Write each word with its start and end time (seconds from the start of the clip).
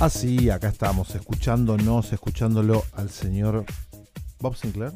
Así, 0.00 0.48
acá 0.48 0.68
estamos, 0.68 1.14
escuchándonos, 1.14 2.10
escuchándolo 2.14 2.84
al 2.94 3.10
señor 3.10 3.66
Bob 4.38 4.56
Sinclair. 4.56 4.94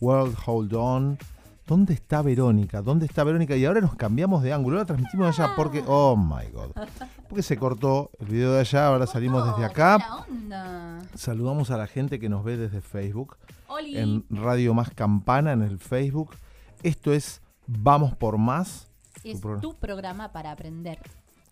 World 0.00 0.36
Hold 0.46 0.74
On. 0.74 1.18
¿Dónde 1.66 1.94
está 1.94 2.22
Verónica? 2.22 2.82
¿Dónde 2.82 3.06
está 3.06 3.24
Verónica? 3.24 3.56
Y 3.56 3.64
ahora 3.64 3.80
nos 3.80 3.96
cambiamos 3.96 4.44
de 4.44 4.52
ángulo. 4.52 4.76
Ahora 4.76 4.86
transmitimos 4.86 5.36
allá 5.36 5.54
porque. 5.56 5.82
Oh 5.88 6.16
my 6.16 6.52
god. 6.52 6.70
Porque 7.28 7.42
se 7.42 7.56
cortó 7.56 8.12
el 8.20 8.28
video 8.28 8.52
de 8.52 8.60
allá. 8.60 8.86
Ahora 8.86 9.08
salimos 9.08 9.44
desde 9.44 9.64
acá. 9.64 10.24
onda? 10.28 11.00
Saludamos 11.16 11.72
a 11.72 11.76
la 11.76 11.88
gente 11.88 12.20
que 12.20 12.28
nos 12.28 12.44
ve 12.44 12.56
desde 12.56 12.80
Facebook. 12.80 13.36
En 13.92 14.24
Radio 14.30 14.72
Más 14.72 14.90
Campana, 14.90 15.50
en 15.50 15.62
el 15.62 15.80
Facebook. 15.80 16.36
Esto 16.84 17.12
es 17.12 17.42
Vamos 17.66 18.14
por 18.14 18.38
Más. 18.38 18.86
es 19.24 19.40
tu 19.60 19.74
programa 19.74 20.30
para 20.30 20.52
aprender 20.52 21.00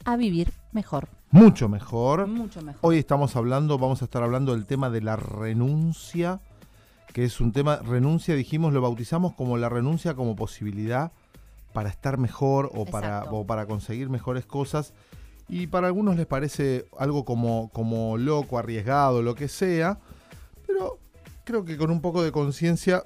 a 0.05 0.17
vivir 0.17 0.53
mejor. 0.73 1.09
Mucho 1.31 1.69
mejor. 1.69 2.27
Mucho 2.27 2.63
mejor. 2.63 2.81
Hoy 2.83 2.99
estamos 2.99 3.37
hablando, 3.37 3.79
vamos 3.79 4.03
a 4.03 4.05
estar 4.05 4.23
hablando 4.23 4.53
del 4.53 4.67
tema 4.67 4.91
de 4.91 5.01
la 5.01 5.17
renuncia, 5.17 6.41
que 7.13 7.25
es 7.25 7.41
un 7.41 7.53
tema, 7.53 7.77
renuncia, 7.77 8.35
dijimos, 8.35 8.73
lo 8.73 8.81
bautizamos 8.81 9.35
como 9.35 9.57
la 9.57 9.69
renuncia 9.69 10.15
como 10.15 10.37
posibilidad 10.37 11.13
para 11.73 11.89
estar 11.89 12.19
mejor 12.19 12.71
o 12.75 12.85
para, 12.85 13.25
o 13.25 13.47
para 13.47 13.67
conseguir 13.67 14.11
mejores 14.11 14.45
cosas. 14.45 14.93
Y 15.49 15.67
para 15.67 15.89
algunos 15.89 16.17
les 16.17 16.27
parece 16.27 16.87
algo 16.99 17.25
como, 17.25 17.71
como 17.73 18.17
loco, 18.17 18.59
arriesgado, 18.59 19.23
lo 19.23 19.35
que 19.35 19.49
sea, 19.49 19.99
pero 20.67 20.99
creo 21.45 21.65
que 21.65 21.77
con 21.77 21.91
un 21.91 22.01
poco 22.01 22.23
de 22.23 22.33
conciencia 22.33 23.05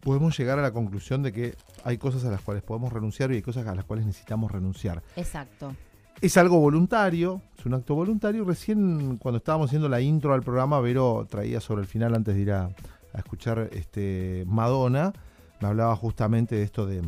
podemos 0.00 0.36
llegar 0.36 0.58
a 0.58 0.62
la 0.62 0.72
conclusión 0.72 1.22
de 1.22 1.32
que 1.32 1.54
hay 1.84 1.98
cosas 1.98 2.24
a 2.24 2.30
las 2.30 2.40
cuales 2.40 2.62
podemos 2.62 2.92
renunciar 2.92 3.30
y 3.32 3.36
hay 3.36 3.42
cosas 3.42 3.66
a 3.66 3.74
las 3.74 3.84
cuales 3.84 4.06
necesitamos 4.06 4.50
renunciar. 4.50 5.02
Exacto. 5.16 5.74
Es 6.22 6.36
algo 6.36 6.58
voluntario, 6.60 7.42
es 7.58 7.66
un 7.66 7.74
acto 7.74 7.94
voluntario. 7.96 8.44
Recién 8.44 9.16
cuando 9.18 9.38
estábamos 9.38 9.66
haciendo 9.68 9.88
la 9.88 10.00
intro 10.00 10.32
al 10.34 10.42
programa, 10.42 10.80
Vero 10.80 11.26
traía 11.28 11.60
sobre 11.60 11.82
el 11.82 11.88
final, 11.88 12.14
antes 12.14 12.34
de 12.36 12.40
ir 12.40 12.52
a, 12.52 12.66
a 12.66 13.18
escuchar 13.18 13.68
este 13.72 14.44
Madonna, 14.46 15.12
me 15.60 15.66
hablaba 15.68 15.96
justamente 15.96 16.54
de 16.54 16.62
esto 16.62 16.86
de, 16.86 17.02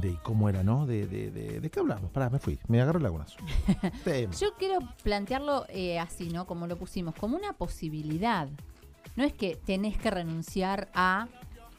de 0.00 0.16
cómo 0.22 0.48
era, 0.48 0.62
¿no? 0.62 0.86
De, 0.86 1.06
de, 1.06 1.30
de, 1.30 1.60
¿de 1.60 1.70
qué 1.70 1.80
hablamos? 1.80 2.10
Pará, 2.10 2.30
me 2.30 2.38
fui, 2.38 2.58
me 2.68 2.80
agarré 2.80 2.96
el 2.98 3.02
lagunazo. 3.02 3.36
Yo 4.40 4.54
quiero 4.58 4.78
plantearlo 5.02 5.66
eh, 5.68 5.98
así, 5.98 6.30
¿no? 6.30 6.46
Como 6.46 6.66
lo 6.66 6.78
pusimos, 6.78 7.14
como 7.14 7.36
una 7.36 7.52
posibilidad. 7.52 8.48
No 9.14 9.24
es 9.24 9.34
que 9.34 9.56
tenés 9.56 9.98
que 9.98 10.10
renunciar 10.10 10.88
a 10.94 11.28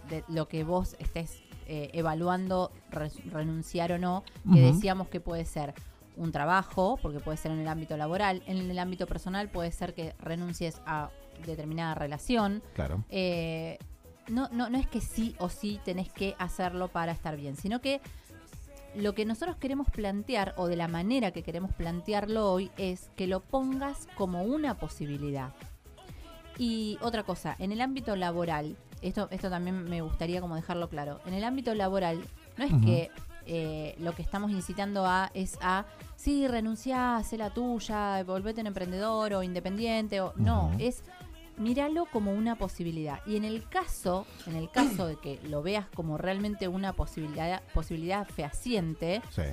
de 0.08 0.24
lo 0.28 0.48
que 0.48 0.64
vos 0.64 0.96
estés 1.00 1.40
eh, 1.66 1.90
evaluando 1.94 2.72
re- 2.92 3.10
renunciar 3.32 3.92
o 3.94 3.98
no, 3.98 4.24
que 4.54 4.60
decíamos 4.62 5.08
que 5.08 5.20
puede 5.20 5.46
ser 5.46 5.74
un 6.18 6.32
trabajo, 6.32 6.98
porque 7.02 7.20
puede 7.20 7.38
ser 7.38 7.52
en 7.52 7.60
el 7.60 7.68
ámbito 7.68 7.98
laboral, 7.98 8.44
en 8.46 8.70
el 8.70 8.80
ámbito 8.80 9.08
personal 9.08 9.50
puede 9.50 9.72
ser 9.72 9.94
que 9.94 10.14
renuncies 10.20 10.82
a 10.86 11.10
determinada 11.46 11.96
relación. 11.96 12.64
Claro. 12.74 13.04
Eh, 13.10 13.78
no, 14.28 14.48
no, 14.52 14.70
no 14.70 14.78
es 14.78 14.88
que 14.88 15.02
sí 15.02 15.36
o 15.40 15.50
sí 15.50 15.80
tenés 15.84 16.12
que 16.12 16.36
hacerlo 16.40 16.88
para 16.88 17.12
estar 17.12 17.36
bien, 17.36 17.56
sino 17.56 17.82
que 17.82 18.02
lo 18.96 19.14
que 19.14 19.26
nosotros 19.26 19.58
queremos 19.58 19.90
plantear, 19.90 20.54
o 20.58 20.68
de 20.68 20.76
la 20.76 20.88
manera 20.88 21.32
que 21.32 21.44
queremos 21.44 21.74
plantearlo 21.74 22.52
hoy, 22.52 22.72
es 22.78 23.10
que 23.16 23.28
lo 23.28 23.40
pongas 23.42 24.08
como 24.16 24.44
una 24.44 24.76
posibilidad. 24.76 25.54
Y 26.58 27.00
otra 27.02 27.24
cosa, 27.24 27.56
en 27.58 27.72
el 27.72 27.82
ámbito 27.82 28.16
laboral, 28.16 28.78
esto, 29.02 29.28
esto 29.32 29.50
también 29.50 29.84
me 29.86 30.02
gustaría 30.02 30.42
como 30.42 30.56
dejarlo 30.56 30.90
claro, 30.90 31.20
en 31.26 31.34
el 31.34 31.44
ámbito 31.44 31.74
laboral 31.74 32.24
no 32.58 32.66
es 32.66 32.74
que 32.86 33.10
eh, 33.46 33.96
lo 34.00 34.14
que 34.14 34.22
estamos 34.22 34.52
incitando 34.52 35.06
a 35.06 35.32
es 35.34 35.58
a, 35.62 35.86
sí, 36.16 36.48
renunciá, 36.48 37.18
hacé 37.18 37.38
la 37.38 37.52
tuya, 37.54 38.24
volvete 38.24 38.62
un 38.62 38.68
emprendedor 38.68 39.34
o 39.34 39.44
independiente, 39.44 40.22
o 40.22 40.34
no, 40.36 40.72
es 40.80 41.04
míralo 41.58 42.06
como 42.12 42.34
una 42.34 42.56
posibilidad. 42.56 43.20
Y 43.26 43.36
en 43.36 43.44
el 43.46 43.68
caso, 43.70 44.26
en 44.48 44.56
el 44.56 44.70
caso 44.72 45.06
de 45.08 45.18
que 45.18 45.40
lo 45.48 45.62
veas 45.62 45.86
como 45.94 46.18
realmente 46.18 46.68
una 46.68 46.94
posibilidad, 46.94 47.62
posibilidad 47.74 48.28
fehaciente 48.28 49.22
Sí. 49.30 49.44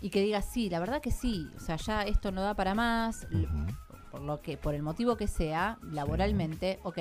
y 0.00 0.10
que 0.10 0.20
digas, 0.20 0.44
sí, 0.50 0.68
la 0.70 0.78
verdad 0.78 1.00
que 1.00 1.10
sí, 1.10 1.48
o 1.56 1.60
sea, 1.60 1.76
ya 1.76 2.02
esto 2.02 2.30
no 2.30 2.42
da 2.42 2.54
para 2.54 2.74
más, 2.74 3.26
por 4.10 4.20
lo 4.20 4.40
que, 4.40 4.56
por 4.56 4.74
el 4.74 4.82
motivo 4.82 5.16
que 5.16 5.26
sea, 5.26 5.78
laboralmente, 5.82 6.78
ok, 6.84 6.98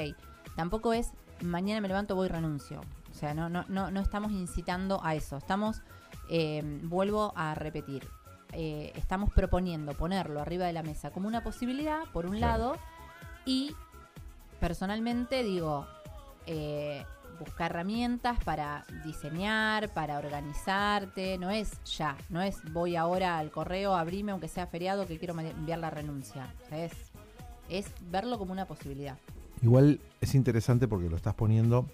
tampoco 0.55 0.93
es 0.93 1.11
mañana 1.41 1.81
me 1.81 1.87
levanto, 1.87 2.15
voy 2.15 2.27
y 2.27 2.29
renuncio. 2.29 2.81
O 3.11 3.13
sea, 3.17 3.33
no, 3.33 3.49
no, 3.49 3.63
no, 3.69 3.91
no 3.91 4.01
estamos 4.01 4.31
incitando 4.31 4.99
a 5.03 5.15
eso. 5.15 5.37
Estamos, 5.37 5.81
eh, 6.29 6.61
vuelvo 6.83 7.33
a 7.35 7.55
repetir, 7.55 8.07
eh, 8.53 8.91
estamos 8.95 9.31
proponiendo 9.33 9.93
ponerlo 9.93 10.39
arriba 10.41 10.65
de 10.65 10.73
la 10.73 10.83
mesa 10.83 11.11
como 11.11 11.27
una 11.27 11.43
posibilidad, 11.43 12.03
por 12.13 12.25
un 12.25 12.37
Claro. 12.37 12.57
lado, 12.57 12.77
y 13.45 13.75
personalmente 14.59 15.43
digo, 15.43 15.85
eh, 16.47 17.03
buscar 17.39 17.71
herramientas 17.71 18.41
para 18.43 18.85
diseñar, 19.03 19.89
para 19.89 20.17
organizarte, 20.17 21.37
no 21.37 21.51
es 21.51 21.83
ya, 21.83 22.15
no 22.29 22.41
es 22.41 22.57
voy 22.71 22.95
ahora 22.95 23.37
al 23.37 23.51
correo, 23.51 23.95
abrime 23.95 24.31
aunque 24.31 24.47
sea 24.47 24.67
feriado 24.67 25.05
que 25.05 25.17
quiero 25.19 25.37
enviar 25.39 25.79
la 25.79 25.89
renuncia. 25.89 26.47
O 26.65 26.69
sea, 26.69 26.85
es, 26.85 26.93
es 27.69 27.91
verlo 28.09 28.37
como 28.37 28.53
una 28.53 28.65
posibilidad. 28.65 29.17
Igual 29.61 29.99
es 30.21 30.33
interesante 30.35 30.87
porque 30.87 31.09
lo 31.09 31.17
estás 31.17 31.33
poniendo 31.33 31.85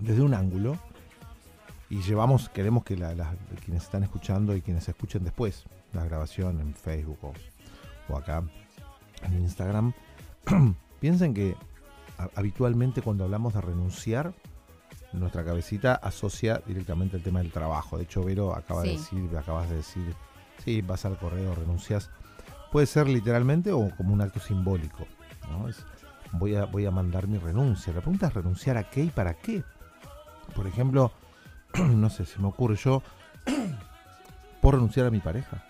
desde 0.00 0.22
un 0.22 0.32
ángulo 0.34 0.78
y 1.90 2.02
llevamos, 2.02 2.48
queremos 2.48 2.84
que 2.84 2.96
la- 2.96 3.14
las- 3.14 3.34
quienes 3.64 3.84
están 3.84 4.02
escuchando 4.02 4.56
y 4.56 4.62
quienes 4.62 4.88
escuchen 4.88 5.24
después 5.24 5.64
la 5.92 6.04
grabación 6.04 6.60
en 6.60 6.74
Facebook 6.74 7.18
o, 7.22 7.32
o 8.08 8.16
acá 8.16 8.42
en 9.22 9.34
Instagram, 9.40 9.92
piensen 11.00 11.32
que 11.34 11.56
ha- 12.18 12.28
habitualmente 12.36 13.02
cuando 13.02 13.24
hablamos 13.24 13.54
de 13.54 13.60
renunciar, 13.60 14.32
nuestra 15.12 15.44
cabecita 15.44 15.94
asocia 15.94 16.60
directamente 16.66 17.16
el 17.16 17.22
tema 17.22 17.38
del 17.40 17.50
trabajo. 17.52 17.96
De 17.96 18.02
hecho, 18.04 18.22
Vero 18.22 18.54
acaba 18.54 18.82
de 18.82 18.92
decir, 18.92 19.36
acabas 19.38 19.70
de 19.70 19.76
decir, 19.76 20.14
sí, 20.62 20.82
vas 20.82 21.04
al 21.06 21.16
correo, 21.18 21.54
renuncias. 21.54 22.10
Puede 22.70 22.86
ser 22.86 23.08
literalmente 23.08 23.72
o 23.72 23.90
como 23.96 24.12
un 24.12 24.20
acto 24.20 24.40
simbólico. 24.40 25.06
¿no? 25.50 25.68
Es, 25.68 25.86
voy, 26.32 26.56
a, 26.56 26.66
voy 26.66 26.84
a 26.84 26.90
mandar 26.90 27.28
mi 27.28 27.38
renuncia. 27.38 27.94
La 27.94 28.00
pregunta 28.00 28.26
es 28.26 28.34
renunciar 28.34 28.76
a 28.76 28.90
qué 28.90 29.04
y 29.04 29.10
para 29.10 29.34
qué. 29.34 29.62
Por 30.54 30.66
ejemplo, 30.66 31.12
no 31.94 32.10
sé, 32.10 32.24
se 32.26 32.38
me 32.38 32.48
ocurre 32.48 32.76
yo, 32.76 33.02
¿puedo 34.60 34.76
renunciar 34.76 35.06
a 35.06 35.10
mi 35.10 35.20
pareja? 35.20 35.64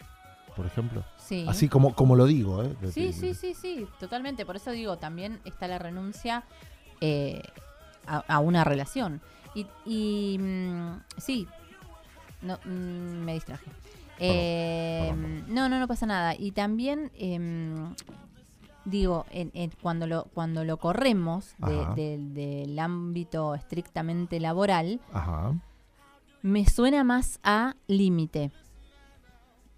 Por 0.54 0.66
ejemplo. 0.66 1.04
Sí. 1.18 1.44
Así 1.48 1.68
como, 1.68 1.94
como 1.94 2.16
lo 2.16 2.24
digo. 2.26 2.62
¿eh? 2.62 2.74
Sí, 2.92 3.12
sí, 3.12 3.34
sí, 3.34 3.54
sí, 3.54 3.86
totalmente. 4.00 4.46
Por 4.46 4.56
eso 4.56 4.70
digo, 4.70 4.96
también 4.96 5.40
está 5.44 5.68
la 5.68 5.78
renuncia 5.78 6.44
eh, 7.00 7.42
a, 8.06 8.18
a 8.28 8.38
una 8.38 8.64
relación. 8.64 9.20
Y, 9.54 9.66
y, 9.84 10.38
mm, 10.38 11.00
sí, 11.18 11.46
no, 12.42 12.58
mm, 12.64 12.68
me 13.24 13.34
distraje. 13.34 13.66
Eh, 14.18 15.08
perdón, 15.10 15.44
No, 15.54 15.68
no, 15.68 15.78
no 15.78 15.88
pasa 15.88 16.06
nada. 16.06 16.34
Y 16.38 16.52
también 16.52 17.10
em, 17.18 17.94
digo, 18.86 19.26
en- 19.30 19.50
en- 19.52 19.72
cuando 19.82 20.06
lo 20.06 20.24
cuando 20.32 20.64
lo 20.64 20.78
corremos 20.78 21.54
de- 21.58 21.80
Ajá. 21.80 21.94
de- 21.94 22.18
del 22.18 22.78
ámbito 22.78 23.54
estrictamente 23.54 24.40
laboral, 24.40 25.00
Ajá. 25.12 25.52
Me 26.42 26.64
suena 26.66 27.04
más 27.04 27.38
a 27.42 27.74
límite, 27.86 28.50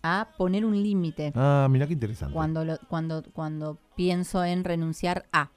a 0.03 0.29
poner 0.37 0.65
un 0.65 0.81
límite 0.83 1.33
Ah, 1.35 1.67
mira 1.71 1.87
qué 1.87 1.95
interesante. 1.95 2.33
cuando 2.35 2.65
lo, 2.65 2.79
cuando 2.89 3.23
cuando 3.33 3.79
pienso 3.97 4.45
en 4.45 4.65
renunciar 4.65 5.27
a. 5.33 5.51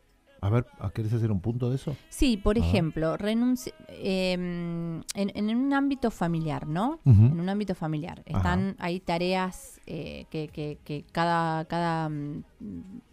A 0.44 0.50
ver, 0.50 0.65
¿a 0.80 0.89
¿querés 0.89 1.13
hacer 1.13 1.31
un 1.31 1.39
punto 1.39 1.69
de 1.69 1.75
eso? 1.75 1.95
Sí, 2.09 2.36
por 2.36 2.57
Ah. 2.57 2.62
ejemplo, 2.62 3.15
renunci 3.15 3.71
em, 3.89 5.01
en, 5.13 5.31
en 5.36 5.56
un 5.56 5.71
ámbito 5.74 6.09
familiar, 6.09 6.65
¿no? 6.65 7.00
En 7.06 7.39
un 7.39 7.47
ámbito 7.47 7.75
familiar. 7.75 8.24
Están 8.25 8.75
hay 8.80 9.00
tareas 9.01 9.80
eh, 9.86 10.25
que, 10.31 10.47
que- 10.47 10.80
que 10.83 11.06
cada, 11.12 11.65
cada 11.65 12.09
mm, 12.09 12.44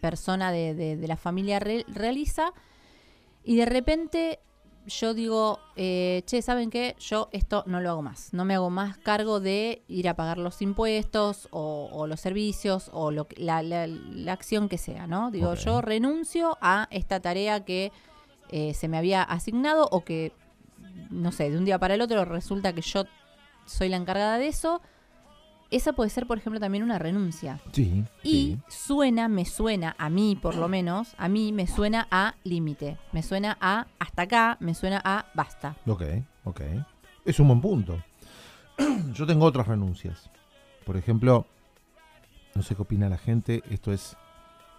persona 0.01 0.51
de, 0.51 0.75
de- 0.75 0.97
de 0.97 1.07
la 1.09 1.19
familia 1.19 1.59
re- 1.59 1.85
realiza 1.89 2.53
y 3.45 3.57
de 3.57 3.67
repente 3.67 4.39
yo 4.89 5.15
digo, 5.15 5.61
eh, 5.77 6.23
che, 6.27 6.43
¿saben 6.43 6.71
qué? 6.71 6.97
Yo 6.99 7.29
esto 7.33 7.63
no 7.67 7.81
lo 7.81 7.91
hago 7.91 8.03
más. 8.03 8.33
No 8.33 8.45
me 8.45 8.55
hago 8.55 8.71
más 8.71 8.99
cargo 8.99 9.39
de 9.41 9.83
ir 9.89 10.09
a 10.09 10.15
pagar 10.15 10.39
los 10.39 10.61
impuestos 10.63 11.49
o, 11.51 11.89
o 11.93 12.07
los 12.07 12.21
servicios 12.21 12.91
o 12.93 13.11
lo, 13.11 13.27
la, 13.37 13.63
la- 13.63 13.87
la 13.87 14.33
acción 14.33 14.69
que 14.69 14.79
sea, 14.79 15.07
¿no? 15.07 15.31
Digo, 15.31 15.55
yo 15.55 15.81
renuncio 15.83 16.59
a 16.61 16.89
esta 16.91 17.21
tarea 17.21 17.65
que 17.65 17.93
eh, 18.51 18.75
se 18.75 18.89
me 18.89 18.97
había 18.99 19.23
asignado 19.23 19.89
o 19.91 20.05
que, 20.05 20.33
no 21.11 21.33
sé, 21.33 21.51
de 21.51 21.59
un 21.59 21.65
día 21.65 21.79
para 21.79 21.95
el 21.95 22.01
otro 22.01 22.25
resulta 22.25 22.73
que 22.73 22.81
yo 22.83 23.05
soy 23.67 23.89
la 23.89 23.97
encargada 23.97 24.39
de 24.39 24.49
eso. 24.49 24.81
Esa 25.71 25.93
puede 25.93 26.11
ser, 26.11 26.27
por 26.27 26.39
ejemplo, 26.39 26.61
también 26.61 26.83
una 26.83 26.99
renuncia. 26.99 27.61
Sí. 27.73 28.05
Y 28.23 28.31
sí. 28.31 28.59
suena, 28.69 29.29
me 29.29 29.45
suena, 29.45 29.95
a 29.99 30.09
mí 30.09 30.37
por 30.41 30.55
lo 30.55 30.69
menos, 30.69 31.15
a 31.19 31.29
mí 31.29 31.53
me 31.53 31.67
suena 31.67 32.09
a 32.11 32.35
límite. 32.45 32.97
Me 33.13 33.23
suena 33.23 33.59
a 33.61 33.87
hasta 33.99 34.23
acá, 34.23 34.57
me 34.61 34.75
suena 34.75 35.01
a 35.05 35.27
basta. 35.35 35.77
Ok, 35.87 36.03
ok. 36.45 36.61
Es 37.25 37.39
un 37.41 37.49
buen 37.49 37.61
punto. 37.61 38.03
Yo 39.13 39.27
tengo 39.27 39.45
otras 39.45 39.69
renuncias. 39.69 40.31
Por 40.87 40.97
ejemplo, 40.97 41.47
no 42.55 42.63
sé 42.63 42.75
qué 42.75 42.83
opina 42.83 43.09
la 43.11 43.19
gente, 43.19 43.63
esto 43.69 43.93
es 43.93 44.17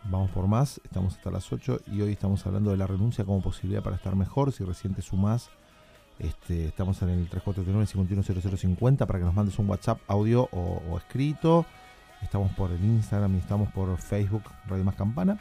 Vamos 0.05 0.31
por 0.31 0.47
más, 0.47 0.79
estamos 0.83 1.15
hasta 1.15 1.29
las 1.29 1.51
8 1.51 1.81
y 1.87 2.01
hoy 2.01 2.13
estamos 2.13 2.45
hablando 2.47 2.71
de 2.71 2.77
la 2.77 2.87
renuncia 2.87 3.25
como 3.25 3.41
posibilidad 3.41 3.83
para 3.83 3.97
estar 3.97 4.15
mejor. 4.15 4.51
Si 4.51 4.63
recién 4.63 4.93
te 4.93 5.01
sumás, 5.01 5.49
este, 6.19 6.67
estamos 6.67 7.01
en 7.01 7.09
el 7.09 7.29
3439-510050 7.29 9.05
para 9.05 9.19
que 9.19 9.25
nos 9.25 9.33
mandes 9.33 9.57
un 9.57 9.69
WhatsApp, 9.69 9.99
audio 10.07 10.49
o, 10.51 10.97
escrito. 10.97 11.65
Estamos 12.21 12.51
por 12.51 12.71
el 12.71 12.83
Instagram 12.83 13.35
y 13.35 13.37
estamos 13.37 13.69
por 13.71 13.97
Facebook, 13.97 14.43
Radio 14.67 14.83
Más 14.83 14.95
Campana. 14.95 15.39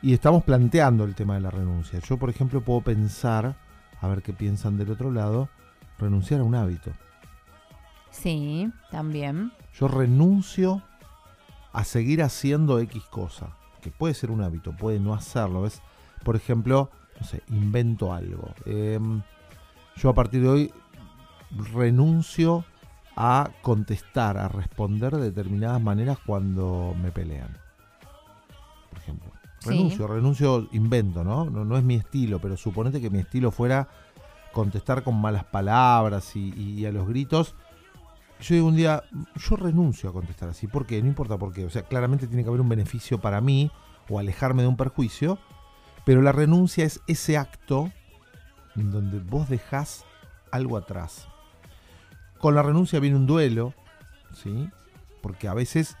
Y 0.00 0.14
estamos 0.14 0.42
planteando 0.42 1.04
el 1.04 1.14
tema 1.14 1.34
de 1.34 1.42
la 1.42 1.50
renuncia. 1.50 2.00
Yo, 2.00 2.16
por 2.16 2.30
ejemplo, 2.30 2.62
puedo 2.62 2.80
pensar, 2.80 3.54
a 4.00 4.08
ver 4.08 4.22
qué 4.22 4.32
piensan 4.32 4.78
del 4.78 4.90
otro 4.90 5.12
lado, 5.12 5.48
renunciar 5.98 6.40
a 6.40 6.44
un 6.44 6.54
hábito. 6.54 6.90
Sí, 8.10 8.70
también. 8.90 9.52
Yo 9.74 9.86
renuncio 9.86 10.82
a 11.72 11.84
seguir 11.84 12.22
haciendo 12.22 12.78
X 12.80 13.02
cosa, 13.04 13.56
que 13.80 13.90
puede 13.90 14.14
ser 14.14 14.30
un 14.30 14.42
hábito, 14.42 14.72
puede 14.72 14.98
no 14.98 15.14
hacerlo. 15.14 15.62
¿ves? 15.62 15.82
Por 16.24 16.36
ejemplo, 16.36 16.90
no 17.20 17.26
sé, 17.26 17.42
invento 17.48 18.12
algo. 18.12 18.54
Em, 18.66 19.22
yo 19.96 20.10
a 20.10 20.14
partir 20.14 20.42
de 20.42 20.48
hoy 20.48 20.72
renuncio 21.74 22.64
a 23.16 23.50
contestar, 23.62 24.38
a 24.38 24.48
responder 24.48 25.16
de 25.16 25.30
determinadas 25.30 25.80
maneras 25.80 26.18
cuando 26.24 26.94
me 27.00 27.10
pelean. 27.10 27.56
Por 28.90 28.98
ejemplo. 28.98 29.30
Renuncio, 29.64 30.06
renuncio, 30.08 30.68
invento, 30.72 31.22
¿no? 31.22 31.44
¿no? 31.44 31.64
¿no? 31.64 31.76
es 31.76 31.84
mi 31.84 31.94
estilo, 31.94 32.40
pero 32.40 32.56
suponete 32.56 33.00
que 33.00 33.10
mi 33.10 33.20
estilo 33.20 33.52
fuera 33.52 33.88
contestar 34.52 35.04
con 35.04 35.20
malas 35.20 35.44
palabras 35.44 36.34
y 36.34 36.84
a 36.84 36.92
los 36.92 37.06
gritos 37.06 37.54
yo 38.42 38.56
digo 38.56 38.66
un 38.66 38.76
día, 38.76 39.04
yo 39.36 39.56
renuncio 39.56 40.10
a 40.10 40.12
contestar 40.12 40.48
así. 40.48 40.66
¿Por 40.66 40.84
qué? 40.84 41.00
No 41.00 41.08
importa 41.08 41.38
por 41.38 41.52
qué. 41.52 41.64
O 41.64 41.70
sea, 41.70 41.82
claramente 41.82 42.26
tiene 42.26 42.42
que 42.42 42.48
haber 42.48 42.60
un 42.60 42.68
beneficio 42.68 43.20
para 43.20 43.40
mí 43.40 43.70
o 44.08 44.18
alejarme 44.18 44.62
de 44.62 44.68
un 44.68 44.76
perjuicio, 44.76 45.38
pero 46.04 46.22
la 46.22 46.32
renuncia 46.32 46.84
es 46.84 47.00
ese 47.06 47.38
acto 47.38 47.92
en 48.76 48.90
donde 48.90 49.18
vos 49.18 49.48
dejás 49.48 50.04
algo 50.50 50.76
atrás. 50.76 51.28
Con 52.38 52.54
la 52.54 52.62
renuncia 52.62 53.00
viene 53.00 53.16
un 53.16 53.26
duelo, 53.26 53.74
¿sí? 54.34 54.68
Porque 55.20 55.48
a 55.48 55.54
veces, 55.54 55.96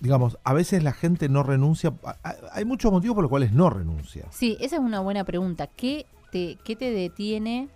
digamos, 0.00 0.38
a 0.44 0.52
veces 0.52 0.82
la 0.82 0.92
gente 0.92 1.28
no 1.28 1.42
renuncia. 1.42 1.94
Hay 2.52 2.64
muchos 2.64 2.92
motivos 2.92 3.14
por 3.14 3.24
los 3.24 3.30
cuales 3.30 3.52
no 3.52 3.70
renuncia. 3.70 4.26
Sí, 4.30 4.56
esa 4.60 4.76
es 4.76 4.82
una 4.82 5.00
buena 5.00 5.24
pregunta. 5.24 5.66
¿Qué 5.66 6.06
te, 6.30 6.58
qué 6.64 6.76
te 6.76 6.90
detiene 6.90 7.68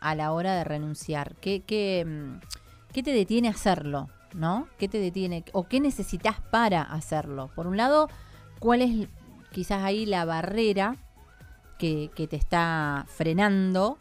a 0.00 0.14
la 0.14 0.32
hora 0.32 0.54
de 0.54 0.64
renunciar? 0.64 1.36
¿Qué, 1.36 1.62
qué, 1.62 2.04
mm, 2.04 2.92
¿qué 2.92 3.02
te 3.02 3.12
detiene 3.12 3.48
hacerlo? 3.48 4.08
¿No? 4.34 4.66
¿Qué 4.78 4.88
te 4.88 4.98
detiene? 4.98 5.44
¿O 5.52 5.68
qué 5.68 5.78
necesitas 5.78 6.40
para 6.40 6.82
hacerlo? 6.82 7.50
Por 7.54 7.68
un 7.68 7.76
lado, 7.76 8.08
¿cuál 8.58 8.82
es 8.82 9.08
quizás 9.52 9.84
ahí 9.84 10.04
la 10.04 10.24
barrera 10.24 10.96
que, 12.14 12.26
te 12.26 12.36
está 12.36 13.06
frenando? 13.08 13.98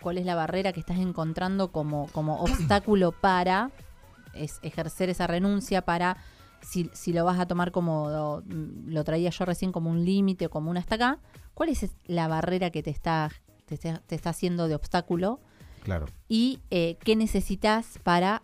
¿Cuál 0.00 0.18
es 0.18 0.26
la 0.26 0.34
barrera 0.34 0.72
que 0.72 0.80
estás 0.80 0.98
encontrando 0.98 1.72
como, 1.72 2.08
como 2.12 2.40
obstáculo 2.42 3.12
para 3.12 3.70
ejercer 4.34 5.10
esa 5.10 5.26
renuncia, 5.26 5.82
para 5.82 6.16
si, 6.60 6.90
si, 6.92 7.12
lo 7.12 7.24
vas 7.24 7.38
a 7.38 7.46
tomar 7.46 7.70
como 7.70 8.42
lo, 8.86 9.04
traía 9.04 9.30
yo 9.30 9.44
recién 9.44 9.70
como 9.70 9.90
un 9.90 10.04
límite 10.04 10.46
o 10.46 10.50
como 10.50 10.70
un 10.70 10.76
hasta 10.76 10.96
acá, 10.96 11.18
¿cuál 11.54 11.68
es 11.68 11.88
la 12.06 12.26
barrera 12.26 12.70
que 12.70 12.82
te 12.82 12.90
está, 12.90 13.30
te, 13.66 13.76
te 13.76 14.14
está 14.14 14.30
haciendo 14.30 14.66
de 14.66 14.74
obstáculo 14.74 15.40
Claro. 15.84 16.06
Y 16.28 16.60
eh, 16.70 16.96
qué 17.04 17.14
necesitas 17.14 18.00
para 18.02 18.40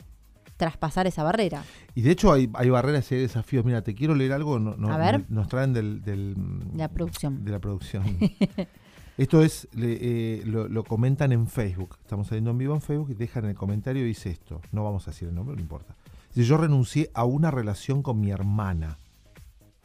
traspasar 0.60 1.06
esa 1.06 1.24
barrera. 1.24 1.64
Y 1.94 2.02
de 2.02 2.10
hecho 2.10 2.30
hay, 2.30 2.46
barreras 2.46 3.10
y 3.10 3.14
hay 3.14 3.22
desafíos. 3.22 3.64
Mira, 3.64 3.80
te 3.82 3.94
quiero 3.94 4.14
leer 4.14 4.32
algo. 4.32 4.58
No, 4.60 4.92
a 4.92 4.98
ver. 4.98 5.24
Nos 5.30 5.48
traen 5.48 5.72
del, 5.72 6.02
del, 6.02 6.36
la 6.76 6.88
producción. 6.88 7.42
De 7.42 7.50
la 7.50 7.58
producción. 7.58 8.04
Esto 9.16 9.42
es, 9.42 9.68
eh, 9.76 10.42
lo, 10.44 10.84
comentan 10.84 11.32
en 11.32 11.46
Facebook. 11.46 11.96
Estamos 12.02 12.26
saliendo 12.28 12.50
en 12.50 12.58
vivo 12.58 12.74
en 12.74 12.82
Facebook 12.82 13.10
y 13.10 13.14
dejan 13.14 13.44
en 13.44 13.50
el 13.50 13.56
comentario 13.56 14.02
y 14.02 14.08
dice 14.08 14.30
esto. 14.30 14.60
No 14.70 14.84
vamos 14.84 15.08
a 15.08 15.10
decir 15.10 15.28
el 15.28 15.34
nombre, 15.34 15.56
no 15.56 15.62
importa. 15.62 15.94
Dice, 16.34 16.46
yo 16.46 16.56
renuncié 16.56 17.10
a 17.12 17.24
una 17.24 17.50
relación 17.50 18.02
con 18.02 18.20
mi 18.20 18.30
hermana. 18.30 18.98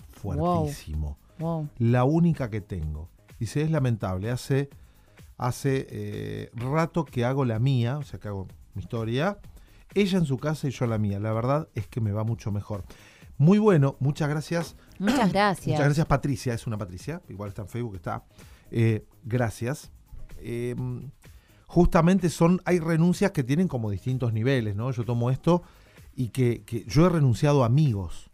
Fuertísimo. 0.10 1.18
La 1.80 2.04
única 2.04 2.50
que 2.50 2.62
tengo. 2.62 3.10
Dice, 3.40 3.62
es 3.62 3.72
lamentable. 3.72 4.30
Hace 4.30 4.70
hace 5.38 5.88
eh, 5.90 6.50
rato 6.54 7.04
que 7.04 7.26
hago 7.26 7.44
la 7.44 7.60
mía, 7.60 7.98
o 7.98 8.04
sea, 8.04 8.20
que 8.20 8.30
hago 8.30 8.48
mi 8.74 8.84
historia. 8.84 9.38
Ella 9.96 10.20
en 10.20 10.26
su 10.26 10.38
casa 10.38 10.68
y 10.68 10.72
yo 10.72 10.86
la 10.86 10.98
mía. 10.98 11.20
La 11.20 11.34
verdad 11.34 11.68
es 11.74 11.88
que 11.88 12.02
me 12.02 12.12
va 12.12 12.24
mucho 12.24 12.52
mejor. 12.52 12.84
Muy 13.38 13.58
bueno, 13.58 13.96
muchas 14.00 14.30
gracias. 14.30 14.76
Muchas 15.00 15.32
gracias. 15.34 15.68
Muchas 15.68 15.86
gracias, 15.86 16.06
Patricia. 16.06 16.54
Es 16.54 16.68
una 16.68 16.78
Patricia, 16.78 17.22
igual 17.30 17.50
está 17.50 17.64
en 17.64 17.68
Facebook, 17.68 17.96
está. 17.96 18.24
Eh, 18.72 19.06
gracias. 19.24 19.92
Em, 20.40 21.10
justamente 21.66 22.30
son, 22.30 22.62
hay 22.66 22.80
renuncias 22.80 23.32
que 23.32 23.44
tienen 23.44 23.68
como 23.68 23.90
distintos 23.90 24.34
niveles, 24.34 24.76
¿no? 24.76 24.92
Yo 24.92 25.04
tomo 25.04 25.32
esto 25.32 25.64
y 26.16 26.30
que, 26.30 26.64
yo 26.88 27.06
he 27.06 27.10
renunciado 27.10 27.64
a 27.64 27.66
amigos. 27.66 28.30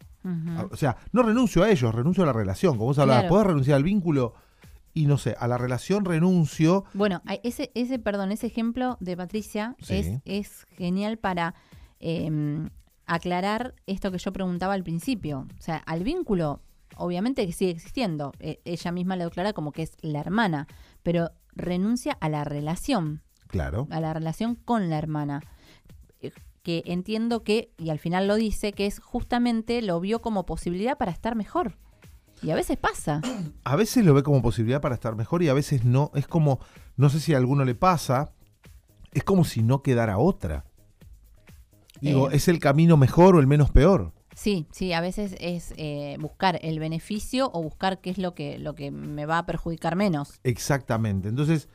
O 0.70 0.76
sea, 0.76 0.98
no 1.10 1.24
renuncio 1.24 1.64
a 1.64 1.70
ellos, 1.70 1.92
renuncio 1.92 2.22
a 2.22 2.26
la 2.26 2.32
relación. 2.32 2.76
Como 2.76 2.86
vos 2.86 2.98
hablabas, 3.00 3.24
¿podés 3.24 3.48
renunciar 3.48 3.76
al 3.76 3.82
vínculo? 3.82 4.34
Y 4.94 5.06
no 5.06 5.18
sé, 5.18 5.34
a 5.38 5.48
la 5.48 5.58
relación 5.58 6.04
renuncio. 6.04 6.84
Bueno, 6.92 7.22
ese, 7.42 7.70
ese, 7.74 7.98
perdón, 7.98 8.32
ese 8.32 8.46
ejemplo 8.46 8.96
de 9.00 9.16
Patricia 9.16 9.76
es, 9.88 10.20
es 10.24 10.66
genial 10.76 11.18
para 11.18 11.54
em, 11.98 12.68
aclarar 13.06 13.74
esto 13.86 14.10
que 14.10 14.18
yo 14.18 14.32
preguntaba 14.32 14.74
al 14.74 14.82
principio. 14.82 15.46
O 15.58 15.62
sea, 15.62 15.76
al 15.76 16.04
vínculo, 16.04 16.60
obviamente 16.96 17.46
que 17.46 17.52
sigue 17.52 17.70
existiendo. 17.70 18.32
E, 18.38 18.60
ella 18.64 18.92
misma 18.92 19.16
lo 19.16 19.24
declara 19.24 19.52
como 19.52 19.72
que 19.72 19.82
es 19.82 19.96
la 20.02 20.20
hermana, 20.20 20.66
pero 21.02 21.30
renuncia 21.54 22.16
a 22.20 22.28
la 22.28 22.44
relación. 22.44 23.22
Claro. 23.48 23.86
A 23.90 24.00
la 24.00 24.12
relación 24.12 24.54
con 24.54 24.90
la 24.90 24.98
hermana. 24.98 25.40
Eh, 26.20 26.32
que 26.62 26.82
entiendo 26.86 27.42
que, 27.42 27.72
y 27.76 27.90
al 27.90 27.98
final 27.98 28.28
lo 28.28 28.36
dice, 28.36 28.72
que 28.72 28.86
es 28.86 29.00
justamente 29.00 29.82
lo 29.82 29.98
vio 30.00 30.20
como 30.20 30.46
posibilidad 30.46 30.96
para 30.96 31.10
estar 31.10 31.34
mejor. 31.34 31.76
Y 32.42 32.50
a 32.50 32.54
veces 32.54 32.76
pasa. 32.76 33.20
A 33.64 33.76
veces 33.76 34.04
lo 34.04 34.14
ve 34.14 34.22
como 34.22 34.42
posibilidad 34.42 34.80
para 34.80 34.96
estar 34.96 35.14
mejor 35.14 35.42
y 35.42 35.48
a 35.48 35.54
veces 35.54 35.84
no. 35.84 36.10
Es 36.14 36.26
como, 36.26 36.58
no 36.96 37.08
sé 37.08 37.20
si 37.20 37.32
a 37.32 37.36
alguno 37.36 37.64
le 37.64 37.76
pasa, 37.76 38.32
es 39.12 39.22
como 39.22 39.44
si 39.44 39.62
no 39.62 39.82
quedara 39.82 40.18
otra. 40.18 40.64
Digo, 42.00 42.30
eh. 42.30 42.36
¿es 42.36 42.48
el 42.48 42.58
camino 42.58 42.96
mejor 42.96 43.36
o 43.36 43.40
el 43.40 43.46
menos 43.46 43.70
peor? 43.70 44.12
Sí, 44.34 44.66
sí, 44.72 44.92
a 44.92 45.00
veces 45.00 45.36
es 45.38 45.72
eh, 45.76 46.16
buscar 46.18 46.58
el 46.62 46.80
beneficio 46.80 47.50
o 47.52 47.62
buscar 47.62 48.00
qué 48.00 48.10
es 48.10 48.18
lo 48.18 48.34
que, 48.34 48.58
lo 48.58 48.74
que 48.74 48.90
me 48.90 49.26
va 49.26 49.38
a 49.38 49.46
perjudicar 49.46 49.94
menos. 49.94 50.40
Exactamente. 50.42 51.28
Entonces. 51.28 51.68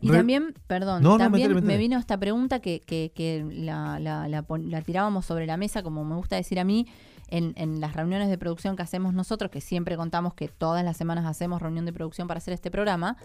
Y 0.00 0.10
también, 0.10 0.54
perdón, 0.66 1.02
también 1.18 1.64
me 1.64 1.76
vino 1.76 1.98
esta 1.98 2.16
pregunta 2.18 2.60
que, 2.60 2.80
que, 2.80 3.12
que 3.14 3.44
la, 3.50 3.98
la, 3.98 4.28
la, 4.28 4.82
tirábamos 4.82 5.26
sobre 5.26 5.46
la 5.46 5.56
mesa, 5.56 5.82
como 5.82 6.04
me 6.04 6.14
gusta 6.14 6.36
decir 6.36 6.60
a 6.60 6.64
mí, 6.64 6.86
en, 7.30 7.80
las 7.80 7.94
reuniones 7.94 8.28
de 8.28 8.38
producción 8.38 8.76
que 8.76 8.82
hacemos 8.82 9.12
nosotros, 9.12 9.50
que 9.50 9.60
siempre 9.60 9.96
contamos 9.96 10.34
que 10.34 10.48
todas 10.48 10.84
las 10.84 10.96
semanas 10.96 11.26
hacemos 11.26 11.60
reunión 11.60 11.84
de 11.84 11.92
producción 11.92 12.28
para 12.28 12.38
hacer 12.38 12.54
este 12.54 12.70
programa, 12.70 13.16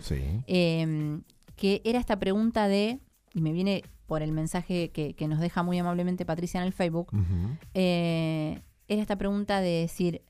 em, 0.48 1.24
que 1.56 1.82
era 1.86 2.00
esta 2.00 2.20
pregunta 2.20 2.68
de, 2.68 3.00
y 3.34 3.42
me 3.42 3.51
viene 3.51 3.84
por 4.06 4.22
el 4.22 4.32
mensaje 4.32 4.92
que, 4.92 5.27
nos 5.27 5.39
deja 5.39 5.63
muy 5.63 5.80
amablemente 5.80 6.25
Patricia 6.25 6.60
en 6.60 6.68
el 6.68 6.74
Facebook, 6.74 7.12
eh, 7.74 8.62
era 8.88 9.01
esta 9.01 9.15
pregunta 9.15 9.62
de 9.62 9.82
decir, 9.82 10.22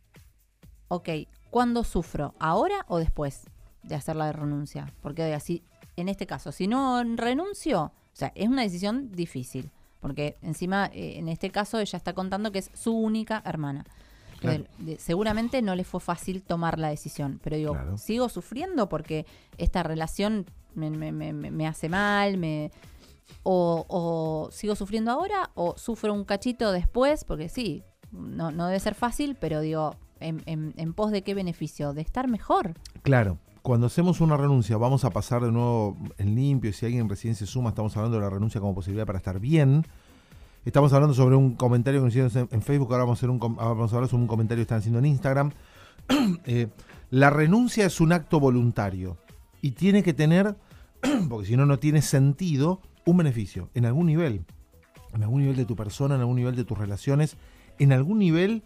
ok, 0.87 1.09
¿cuándo 1.49 1.83
sufro? 1.83 2.33
¿Ahora 2.39 2.85
o 2.87 2.99
después 2.99 3.49
de 3.81 3.95
hacer 3.95 4.15
la 4.15 4.31
renuncia? 4.31 4.93
Porque 5.01 5.33
así, 5.33 5.63
en 5.95 6.09
este 6.09 6.25
caso, 6.25 6.51
si 6.51 6.67
no 6.67 7.03
renuncio, 7.03 7.83
o 7.83 8.15
sea, 8.15 8.31
es 8.35 8.47
una 8.47 8.61
decisión 8.63 9.11
difícil 9.11 9.71
porque 10.03 10.35
encima 10.41 10.87
eh, 10.87 11.17
en 11.17 11.29
este 11.29 11.49
caso 11.49 11.79
ella 11.79 11.95
está 11.95 12.11
contando 12.11 12.51
que 12.51 12.59
es 12.59 12.69
su 12.73 12.91
única 12.91 13.41
hermana. 13.45 13.85
seguramente 14.97 15.61
no 15.61 15.75
le 15.75 15.85
fue 15.85 16.01
fácil 16.01 16.43
tomar 16.43 16.77
la 16.77 16.89
decisión, 16.89 17.39
pero 17.41 17.55
digo, 17.55 17.77
sigo 17.97 18.27
sufriendo 18.27 18.89
porque 18.89 19.25
esta 19.57 19.81
relación 19.81 20.45
me, 20.75 21.65
hace 21.65 21.87
mal, 21.87 22.37
me 22.37 22.69
o, 23.43 24.49
sigo 24.51 24.75
sufriendo 24.75 25.09
ahora 25.09 25.51
o 25.55 25.77
sufro 25.77 26.13
un 26.13 26.25
cachito 26.25 26.73
después, 26.73 27.23
porque 27.23 27.47
sí, 27.47 27.85
no, 28.11 28.51
no 28.51 28.67
debe 28.67 28.81
ser 28.81 28.95
fácil, 28.95 29.37
pero 29.39 29.61
digo, 29.61 29.95
en, 30.19 30.43
en 30.45 30.93
pos 30.93 31.11
de 31.11 31.21
qué 31.21 31.33
beneficio, 31.33 31.93
de 31.93 32.01
estar 32.01 32.27
mejor. 32.27 32.73
Claro, 33.03 33.37
cuando 33.63 33.87
hacemos 33.87 34.19
una 34.19 34.35
renuncia, 34.35 34.75
vamos 34.75 35.05
a 35.05 35.09
pasar 35.09 35.41
de 35.41 35.51
nuevo 35.51 35.97
en 36.17 36.35
limpio. 36.35 36.73
Si 36.73 36.85
alguien 36.85 37.07
recién 37.07 37.33
se 37.33 37.45
suma, 37.45 37.69
estamos 37.69 37.95
hablando 37.95 38.17
de 38.17 38.23
la 38.23 38.29
renuncia 38.29 38.59
como 38.59 38.75
posibilidad 38.75 39.05
para 39.05 39.17
estar 39.17 39.39
bien. 39.39 39.85
Estamos 40.65 40.91
hablando 40.91 41.15
sobre 41.15 41.37
un 41.37 41.55
comentario 41.55 42.01
que 42.01 42.05
nos 42.05 42.13
hicieron 42.13 42.49
en, 42.51 42.61
Facebook. 42.61 42.91
Ahora 42.91 43.05
vamos 43.05 43.19
a, 43.19 43.19
hacer 43.19 43.29
un, 43.29 43.39
vamos 43.39 43.93
a 43.93 43.95
hablar 43.95 44.09
sobre 44.09 44.21
un 44.21 44.27
comentario 44.27 44.59
que 44.59 44.63
están 44.63 44.79
haciendo 44.79 44.99
en 44.99 45.05
Instagram. 45.05 45.51
Eh, 46.45 46.67
la 47.09 47.29
renuncia 47.29 47.85
es 47.85 48.01
un 48.01 48.11
acto 48.11 48.41
voluntario 48.41 49.17
y 49.61 49.71
tiene 49.71 50.03
que 50.03 50.13
tener, 50.13 50.57
porque 51.29 51.47
si 51.47 51.55
no, 51.55 51.65
no 51.65 51.79
tiene 51.79 52.01
sentido, 52.01 52.81
un 53.05 53.15
beneficio 53.15 53.69
en 53.73 53.85
algún 53.85 54.07
nivel. 54.07 54.45
En 55.13 55.23
algún 55.23 55.39
nivel 55.41 55.55
de 55.55 55.63
tu 55.63 55.77
persona, 55.77 56.15
en 56.15 56.21
algún 56.21 56.35
nivel 56.35 56.57
de 56.57 56.65
tus 56.65 56.77
relaciones, 56.77 57.37
en 57.79 57.93
algún 57.93 58.19
nivel 58.19 58.63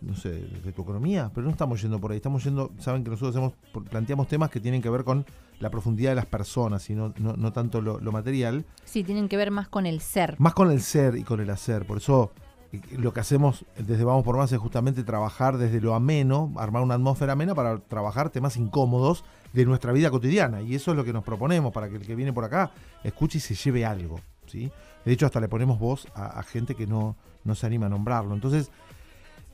no 0.00 0.14
sé, 0.14 0.30
de 0.30 0.72
tu 0.72 0.82
economía, 0.82 1.30
pero 1.34 1.44
no 1.44 1.50
estamos 1.50 1.80
yendo 1.80 1.98
por 1.98 2.12
ahí, 2.12 2.16
estamos 2.16 2.44
yendo, 2.44 2.72
saben 2.78 3.04
que 3.04 3.10
nosotros 3.10 3.36
hacemos, 3.36 3.52
planteamos 3.88 4.28
temas 4.28 4.50
que 4.50 4.60
tienen 4.60 4.80
que 4.80 4.90
ver 4.90 5.04
con 5.04 5.24
la 5.60 5.70
profundidad 5.70 6.12
de 6.12 6.16
las 6.16 6.26
personas 6.26 6.88
y 6.88 6.94
no, 6.94 7.12
no, 7.18 7.52
tanto 7.52 7.80
lo, 7.80 8.00
material. 8.12 8.64
Sí, 8.84 9.04
tienen 9.04 9.28
que 9.28 9.36
ver 9.36 9.50
más 9.50 9.68
con 9.68 9.86
el 9.86 10.00
ser. 10.00 10.36
Más 10.38 10.54
con 10.54 10.70
el 10.70 10.80
ser 10.80 11.16
y 11.16 11.22
con 11.22 11.40
el 11.40 11.50
hacer, 11.50 11.86
por 11.86 11.98
eso 11.98 12.32
eh, 12.72 12.80
lo 12.96 13.12
que 13.12 13.20
hacemos 13.20 13.64
desde 13.76 14.04
Vamos 14.04 14.24
por 14.24 14.36
Más 14.36 14.50
es 14.52 14.58
justamente 14.58 15.04
trabajar 15.04 15.58
desde 15.58 15.80
lo 15.80 15.94
ameno, 15.94 16.52
armar 16.56 16.82
una 16.82 16.94
atmósfera 16.94 17.34
amena 17.34 17.54
para 17.54 17.78
trabajar 17.78 18.30
temas 18.30 18.56
incómodos 18.56 19.24
de 19.52 19.66
nuestra 19.66 19.92
vida 19.92 20.10
cotidiana. 20.10 20.62
Y 20.62 20.74
eso 20.74 20.92
es 20.92 20.96
lo 20.96 21.04
que 21.04 21.12
nos 21.12 21.24
proponemos 21.24 21.72
para 21.72 21.88
que 21.88 21.96
el 21.96 22.06
que 22.06 22.14
viene 22.14 22.32
por 22.32 22.44
acá 22.44 22.70
escuche 23.04 23.38
y 23.38 23.40
se 23.40 23.54
lleve 23.54 23.84
algo. 23.84 24.20
¿sí? 24.46 24.70
De 25.04 25.12
hecho, 25.12 25.26
hasta 25.26 25.40
le 25.40 25.48
ponemos 25.48 25.78
voz 25.78 26.06
a, 26.14 26.42
gente 26.42 26.74
que 26.74 26.86
no, 26.86 27.16
no 27.44 27.54
se 27.54 27.66
anima 27.66 27.86
a 27.86 27.88
nombrarlo. 27.88 28.34
Entonces, 28.34 28.70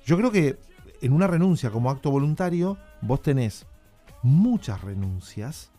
yo 0.06 0.16
creo 0.16 0.30
que 0.30 0.58
en 1.02 1.12
una 1.12 1.26
renuncia 1.26 1.70
como 1.70 1.90
acto 1.90 2.10
voluntario, 2.10 2.78
vos 3.02 3.20
tenés 3.20 3.66
muchas 4.22 4.80
renuncias 4.80 5.72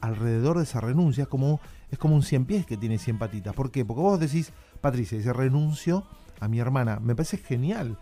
alrededor 0.00 0.56
de 0.56 0.64
esa 0.64 0.80
renuncia, 0.80 1.26
como, 1.26 1.60
es 1.90 1.98
como 1.98 2.14
un 2.14 2.22
cien 2.22 2.46
pies 2.46 2.66
que 2.66 2.78
tiene 2.78 2.98
cien 2.98 3.18
patitas. 3.18 3.54
¿Por 3.54 3.70
qué? 3.70 3.84
Porque 3.84 4.02
vos 4.02 4.18
decís, 4.18 4.52
Patricia, 4.80 5.18
dice 5.18 5.32
renuncio 5.32 6.04
a 6.40 6.48
mi 6.48 6.60
hermana. 6.60 6.98
Me 6.98 7.14
parece 7.14 7.36
genial. 7.36 7.98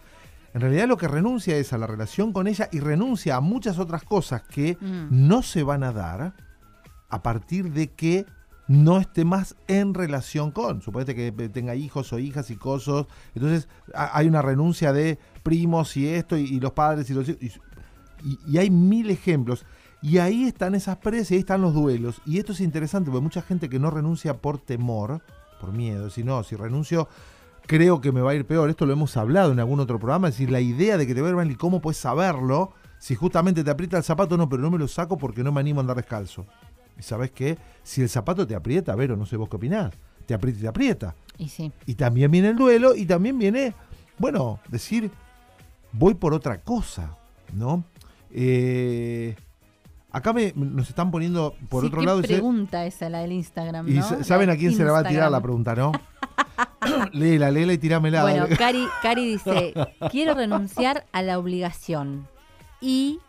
En 0.55 0.61
realidad 0.61 0.87
lo 0.87 0.97
que 0.97 1.09
renuncia 1.09 1.57
es 1.57 1.73
a 1.73 1.79
la 1.79 1.89
relación 1.89 2.33
con 2.33 2.47
ella 2.47 2.69
y 2.71 2.79
renuncia 2.79 3.37
a 3.37 3.41
muchas 3.41 3.79
otras 3.79 4.05
cosas 4.05 4.43
que 4.43 4.77
mm. 4.81 5.09
no 5.11 5.43
se 5.43 5.65
van 5.65 5.83
a 5.83 5.93
dar 5.93 6.35
a 7.09 7.23
partir 7.23 7.73
de 7.73 7.93
que 7.93 8.25
no 8.73 8.99
esté 8.99 9.27
más 9.27 9.55
en 9.69 9.93
relación 9.93 10.51
con. 10.51 10.81
Suponete 10.81 11.15
que 11.15 11.31
tenga 11.51 11.75
hijos 11.75 12.13
o 12.13 12.19
hijas 12.19 12.51
y 12.51 12.57
cosas. 12.57 13.07
Entonces 13.35 13.69
hay 13.95 14.27
una 14.27 14.41
renuncia 14.41 14.95
de 14.95 15.19
primos 15.43 15.95
y 15.97 16.09
esto 16.09 16.39
y, 16.39 16.59
los 16.59 16.73
padres 16.73 17.11
y 17.11 17.15
los 17.15 17.29
hijos. 17.29 17.61
Y, 18.47 18.57
hay 18.57 18.71
mil 18.71 19.11
ejemplos. 19.11 19.67
Y 20.01 20.19
ahí 20.19 20.45
están 20.45 20.75
esas 20.75 20.97
presas 20.97 21.33
y 21.33 21.35
ahí 21.35 21.41
están 21.41 21.61
los 21.61 21.75
duelos. 21.75 22.23
Y 22.25 22.39
esto 22.39 22.53
es 22.53 22.61
interesante 22.61 23.11
porque 23.11 23.23
mucha 23.23 23.43
gente 23.43 23.69
que 23.69 23.79
no 23.79 23.91
renuncia 23.91 24.39
por 24.39 24.59
temor, 24.59 25.23
por 25.61 25.73
miedo, 25.73 26.09
si 26.09 26.25
no, 26.25 26.43
si 26.43 26.57
renuncio 26.57 27.09
creo 27.67 28.01
que 28.01 28.11
me 28.11 28.23
va 28.23 28.31
a 28.31 28.35
ir 28.35 28.47
peor. 28.47 28.71
Esto 28.71 28.87
lo 28.87 28.95
hemos 28.95 29.17
hablado 29.19 29.53
en 29.53 29.61
algún 29.61 29.81
otro 29.81 29.99
programa. 29.99 30.29
Es 30.29 30.35
decir, 30.35 30.51
la 30.51 30.61
idea 30.61 30.97
de 30.97 31.07
que 31.07 31.15
te 31.15 31.21
va 31.21 31.29
a 31.29 31.45
ir 31.45 31.53
y 31.53 31.57
cómo 31.57 31.83
puedes 31.83 31.99
saberlo 31.99 32.73
si 32.99 33.17
justamente 33.17 33.63
te 33.63 33.71
aprieta 33.71 33.99
el 33.99 34.03
zapato, 34.03 34.37
no, 34.37 34.49
pero 34.49 34.63
no 34.63 34.71
me 34.71 34.79
lo 34.79 34.89
saco 34.89 35.19
porque 35.19 35.45
no 35.45 35.53
me 35.53 35.61
animo 35.61 35.81
a 35.81 35.83
andar 35.83 35.97
descalzo. 35.97 36.47
Y 36.99 37.03
sabes 37.03 37.31
qué? 37.31 37.59
Si 37.83 38.03
el 38.03 38.09
zapato 38.09 38.47
te 38.47 38.55
aprieta, 38.55 38.95
Vero, 38.95 39.17
no 39.17 39.27
sé 39.27 39.37
vos 39.37 39.49
qué 39.49 39.57
opinás, 39.57 39.93
te 40.27 40.35
aprieta 40.35 40.59
y 40.59 40.63
te 40.63 40.69
aprieta. 40.69 41.15
Y 41.39 41.49
sí. 41.49 41.73
Y 41.87 41.95
también 41.95 42.31
viene 42.31 42.51
el 42.51 42.57
duelo 42.57 42.95
y 42.95 43.07
también 43.07 43.39
viene, 43.39 43.75
bueno, 44.19 44.61
decir, 44.69 45.11
voy 45.93 46.15
por 46.15 46.35
otra 46.35 46.61
cosa, 46.61 47.17
¿no? 47.53 47.85
Eh, 48.31 49.35
acá 50.11 50.33
me, 50.33 50.53
nos 50.55 50.89
están 50.89 51.11
poniendo 51.11 51.55
por 51.69 51.85
otro 51.85 52.03
lado. 52.03 52.23
pregunta 52.23 52.87
esa, 52.87 53.09
la 53.09 53.21
del 53.21 53.33
Instagram, 53.33 53.87
¿no? 53.87 54.21
Y 54.21 54.25
saben 54.25 54.51
a 54.51 54.57
quién 54.57 54.75
se 54.75 54.85
le 54.85 54.91
va 54.91 55.01
a 55.01 55.05
tirar 55.05 55.31
la 55.31 55.41
pregunta, 55.41 55.75
¿no? 55.75 55.93
léela, 57.13 57.51
léela 57.51 57.73
y 57.73 57.79
tirámela. 57.79 58.23
Bueno, 58.23 58.47
Cari, 58.57 58.87
Cari 59.03 59.27
dice, 59.27 59.75
quiero 60.11 60.35
renunciar 60.35 61.07
a 61.13 61.23
la 61.23 61.39
obligación. 61.39 62.27
Y, 62.81 63.21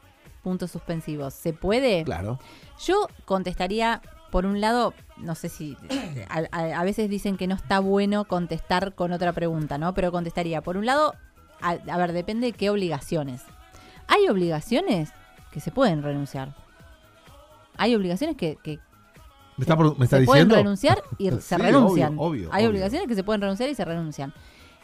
puntos 0.42 0.72
suspensivos, 0.72 1.34
¿se 1.34 1.54
puede? 1.54 2.04
Claro. 2.04 2.40
Yo 2.80 3.08
contestaría, 3.26 4.02
por 4.32 4.46
un 4.46 4.62
lado, 4.62 4.94
no 5.18 5.36
sé 5.36 5.50
si, 5.50 5.78
a, 6.30 6.84
veces 6.84 7.10
dicen 7.10 7.38
que 7.38 7.48
no 7.48 7.56
está 7.56 7.80
bueno 7.80 8.26
contestar 8.26 8.94
con 8.94 9.12
otra 9.12 9.34
pregunta, 9.34 9.78
¿no? 9.78 9.94
Pero 9.94 10.12
contestaría, 10.12 10.62
por 10.62 10.78
un 10.78 10.86
lado, 10.86 11.14
a, 11.62 11.98
ver, 11.98 12.14
depende 12.14 12.48
de 12.48 12.54
qué 12.54 12.70
obligaciones. 12.70 13.42
Hay 14.08 14.28
obligaciones 14.28 15.12
que 15.52 15.60
se 15.60 15.72
pueden 15.72 16.04
renunciar. 16.04 16.56
Hay 17.78 17.96
obligaciones 17.96 18.36
que, 18.36 18.58
¿Me 19.58 19.64
está, 19.64 19.76
me 19.76 20.08
se 20.08 20.24
pueden 20.24 20.50
renunciar 20.50 21.04
y 21.18 21.30
se 21.40 21.58
renuncian. 21.58 22.18
Hay 22.52 22.66
obligaciones 22.66 23.08
que 23.08 23.16
se 23.16 23.24
pueden 23.24 23.42
renunciar 23.42 23.70
y 23.70 23.76
se 23.76 23.86
renuncian. 23.86 24.34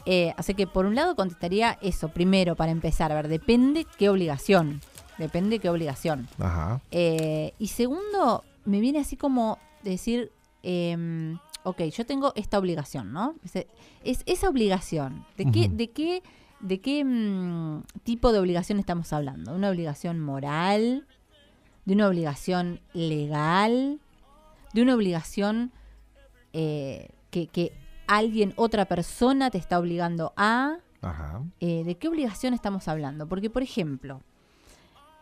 Eh, 0.05 0.33
así 0.37 0.53
que 0.53 0.65
por 0.65 0.85
un 0.85 0.95
lado 0.95 1.15
contestaría 1.15 1.77
eso, 1.81 2.09
primero, 2.09 2.55
para 2.55 2.71
empezar, 2.71 3.11
a 3.11 3.15
ver, 3.15 3.27
depende 3.27 3.85
qué 3.97 4.09
obligación. 4.09 4.81
Depende 5.19 5.59
qué 5.59 5.69
obligación. 5.69 6.27
Ajá. 6.39 6.81
Eh, 6.89 7.53
y 7.59 7.67
segundo, 7.67 8.43
me 8.65 8.79
viene 8.79 8.99
así 8.99 9.15
como 9.15 9.59
decir, 9.83 10.31
eh, 10.63 11.37
ok, 11.63 11.81
yo 11.83 12.05
tengo 12.05 12.33
esta 12.35 12.57
obligación, 12.57 13.13
¿no? 13.13 13.35
Es, 14.03 14.23
esa 14.25 14.49
obligación. 14.49 15.25
¿De 15.37 15.51
qué, 15.51 15.69
de 15.69 15.91
qué, 15.91 16.23
de 16.59 16.81
qué 16.81 17.05
mm, 17.05 17.83
tipo 18.03 18.31
de 18.31 18.39
obligación 18.39 18.79
estamos 18.79 19.13
hablando? 19.13 19.51
¿De 19.51 19.57
una 19.57 19.69
obligación 19.69 20.19
moral? 20.19 21.05
¿De 21.85 21.93
una 21.93 22.07
obligación 22.07 22.79
legal? 22.93 23.99
de 24.73 24.81
una 24.81 24.95
obligación 24.95 25.71
eh, 26.53 27.09
que, 27.31 27.73
alguien, 28.07 28.53
otra 28.55 28.85
persona 28.85 29.51
te 29.51 29.57
está 29.57 29.79
obligando 29.79 30.33
a... 30.35 30.77
Eh, 31.59 31.83
¿De 31.85 31.95
qué 31.95 32.07
obligación 32.07 32.53
estamos 32.53 32.87
hablando? 32.87 33.27
Porque, 33.27 33.49
por 33.49 33.63
ejemplo, 33.63 34.21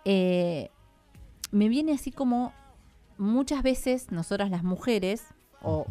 eh, 0.09 0.69
me 1.51 1.67
viene 1.67 1.91
así 1.91 2.11
como 2.11 2.53
muchas 3.17 3.61
veces 3.61 4.11
nosotras 4.11 4.49
las 4.49 4.63
mujeres, 4.63 5.25
o 5.61 5.85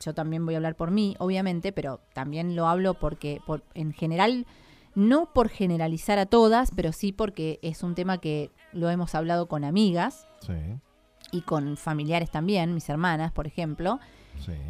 yo 0.00 0.14
también 0.14 0.46
voy 0.46 0.54
a 0.54 0.58
hablar 0.58 0.76
por 0.76 0.90
mí, 0.90 1.16
obviamente, 1.18 1.72
pero 1.72 2.00
también 2.14 2.56
lo 2.56 2.66
hablo 2.66 2.94
porque 2.94 3.42
por, 3.46 3.62
en 3.74 3.92
general, 3.92 4.46
no 4.94 5.32
por 5.32 5.50
generalizar 5.50 6.18
a 6.18 6.26
todas, 6.26 6.70
pero 6.74 6.92
sí 6.92 7.12
porque 7.12 7.58
es 7.62 7.82
un 7.82 7.94
tema 7.94 8.18
que 8.18 8.50
lo 8.72 8.88
hemos 8.88 9.14
hablado 9.14 9.48
con 9.48 9.64
amigas. 9.64 10.26
Sí 10.40 10.54
y 11.30 11.42
con 11.42 11.76
familiares 11.76 12.30
también, 12.30 12.74
mis 12.74 12.88
hermanas, 12.88 13.32
por 13.32 13.46
ejemplo. 13.46 14.00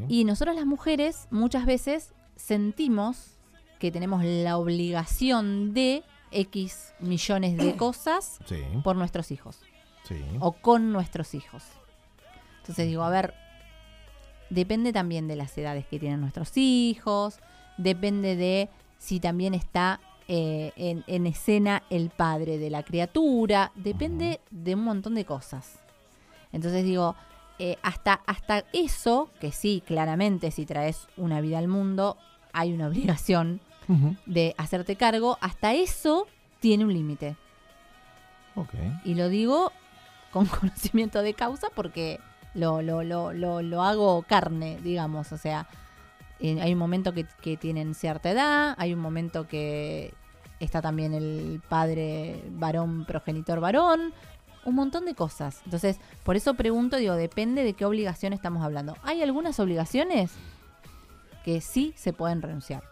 Y 0.09 0.25
nosotros 0.25 0.57
las 0.57 0.67
mujeres 0.67 1.29
muchas 1.31 1.67
veces 1.67 2.15
sentimos 2.37 3.39
que 3.79 3.93
tenemos 3.93 4.25
la 4.25 4.57
obligación 4.57 5.75
de 5.75 6.03
X 6.31 6.95
millones 7.01 7.57
de 7.57 7.77
cosas 7.77 8.39
por 8.83 8.97
nuestros 8.97 9.31
hijos. 9.31 9.61
O 10.41 10.53
con 10.53 10.93
nuestros 10.93 11.35
hijos. 11.35 11.63
Entonces 12.61 12.87
digo, 12.87 13.03
a 13.03 13.11
ver, 13.11 13.35
depende 14.51 14.93
también 14.93 15.29
de 15.29 15.37
las 15.37 15.57
edades 15.57 15.87
que 15.87 15.99
tienen 15.99 16.21
nuestros 16.21 16.57
hijos, 16.57 17.39
depende 17.77 18.37
de 18.37 18.69
si 18.99 19.21
también 19.21 19.55
está 19.55 20.01
eh, 20.27 20.73
en, 20.77 21.27
escena 21.27 21.83
el 21.91 22.11
padre 22.11 22.59
de 22.59 22.71
la 22.71 22.83
criatura, 22.83 23.73
depende 23.75 24.41
de 24.51 24.75
un 24.75 24.85
montón 24.85 25.15
de 25.15 25.25
cosas. 25.25 25.79
Entonces 26.53 26.85
digo, 26.85 27.15
eh, 27.59 27.77
hasta, 27.83 28.21
hasta 28.27 28.65
eso, 28.73 29.31
que 29.41 29.53
sí, 29.53 29.83
claramente 29.87 30.51
si 30.51 30.67
traes 30.67 31.09
una 31.17 31.41
vida 31.41 31.59
al 31.59 31.69
mundo, 31.69 32.17
hay 32.53 32.73
una 32.73 32.87
obligación 32.89 33.61
de 34.27 34.55
hacerte 34.59 34.97
cargo, 34.97 35.39
hasta 35.41 35.75
eso 35.75 36.27
tiene 36.61 36.85
un 36.85 36.93
límite. 36.93 37.37
Y 39.05 39.15
lo 39.15 39.29
digo 39.29 39.73
con 40.33 40.47
conocimiento 40.47 41.23
de 41.23 41.35
causa 41.35 41.69
porque 41.75 42.21
lo, 42.55 42.83
lo, 42.83 43.03
lo, 43.03 43.33
lo, 43.33 43.63
lo 43.63 43.83
hago 43.83 44.23
carne, 44.23 44.79
digamos. 44.83 45.33
O 45.33 45.39
sea, 45.39 45.69
eh, 46.41 46.61
hay 46.61 46.73
un 46.73 46.79
momento 46.79 47.13
que, 47.13 47.27
que 47.41 47.57
tienen 47.57 47.95
cierta 47.95 48.31
edad, 48.31 48.75
hay 48.79 48.93
un 48.95 49.01
momento 49.01 49.47
que 49.47 50.13
está 50.61 50.83
también 50.83 51.15
el 51.15 51.63
padre 51.69 52.43
varón, 52.51 53.05
progenitor 53.05 53.61
varón, 53.61 54.13
un 54.65 54.75
montón 54.75 55.05
de 55.05 55.15
cosas. 55.15 55.61
Entonces, 55.65 55.99
por 56.25 56.37
eso 56.37 56.55
pregunto, 56.55 56.97
digo, 56.97 57.15
depende 57.15 57.65
de 57.65 57.75
qué 57.75 57.85
obligación 57.85 58.33
estamos 58.33 58.63
hablando. 58.63 58.97
Hay 59.03 59.23
algunas 59.23 59.59
obligaciones 59.61 60.33
que 61.45 61.61
sí 61.61 61.95
se 61.97 62.13
pueden 62.13 62.43
renunciar. 62.43 62.83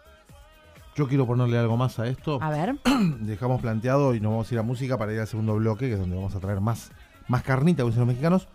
Yo 0.97 1.07
quiero 1.07 1.27
ponerle 1.27 1.59
algo 1.59 1.77
más 1.77 1.99
a 1.99 2.07
esto. 2.07 2.39
A 2.41 2.49
ver. 2.49 2.77
Dejamos 3.21 3.61
planteado 3.61 4.15
y 4.15 4.21
nos 4.21 4.33
vamos 4.33 4.51
a 4.51 4.55
ir 4.55 4.59
a 4.59 4.63
música 4.63 4.97
para 4.97 5.13
ir 5.13 5.21
al 5.21 5.27
segundo 5.27 5.55
bloque, 5.57 5.89
que 5.89 5.93
es 5.93 6.01
donde 6.01 6.17
vamos 6.17 6.35
a 6.35 6.41
traer 6.41 6.61
más, 6.61 6.91
más 7.29 7.43
carnita, 7.43 7.83
como 7.83 7.91
dicen 7.91 8.01
los 8.01 8.09
mexicanos. 8.09 8.49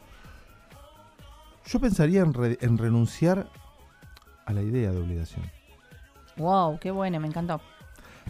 Yo 1.68 1.80
pensaría 1.80 2.22
en, 2.22 2.78
renunciar 2.80 3.48
a 4.46 4.54
la 4.54 4.64
idea 4.64 4.92
de 4.92 5.00
obligación. 5.00 5.44
Wow, 6.38 6.80
qué 6.80 6.90
bueno, 6.90 7.20
me 7.20 7.28
encantó. 7.28 7.62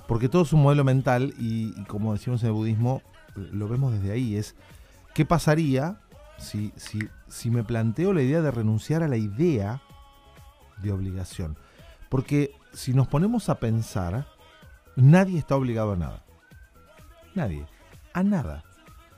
Porque 0.08 0.28
todo 0.28 0.42
es 0.42 0.52
un 0.52 0.62
modelo 0.62 0.84
mental 0.84 1.34
y, 1.40 1.74
y 1.80 1.86
como 1.86 2.12
decimos 2.12 2.44
en 2.44 2.48
el 2.48 2.54
budismo, 2.54 3.02
lo 3.36 3.70
vemos 3.70 3.94
desde 3.94 4.12
ahí. 4.12 4.36
Es 4.36 4.56
¿Qué 5.14 5.26
pasaría 5.26 6.02
si, 6.38 6.74
si, 6.76 7.00
si 7.28 7.50
me 7.50 7.64
planteo 7.64 8.12
la 8.12 8.22
idea 8.22 8.42
de 8.42 8.52
renunciar 8.52 9.04
a 9.04 9.08
la 9.08 9.18
idea 9.18 9.82
de 10.82 10.92
obligación? 10.92 11.58
Porque 12.10 12.54
si 12.74 12.94
nos 12.94 13.08
ponemos 13.08 13.50
a 13.50 13.56
pensar, 13.56 14.28
nadie 14.96 15.40
está 15.40 15.56
obligado 15.56 15.94
a 15.94 15.98
nada. 15.98 16.24
Nadie. 17.36 17.66
A 18.14 18.24
nada. 18.24 18.64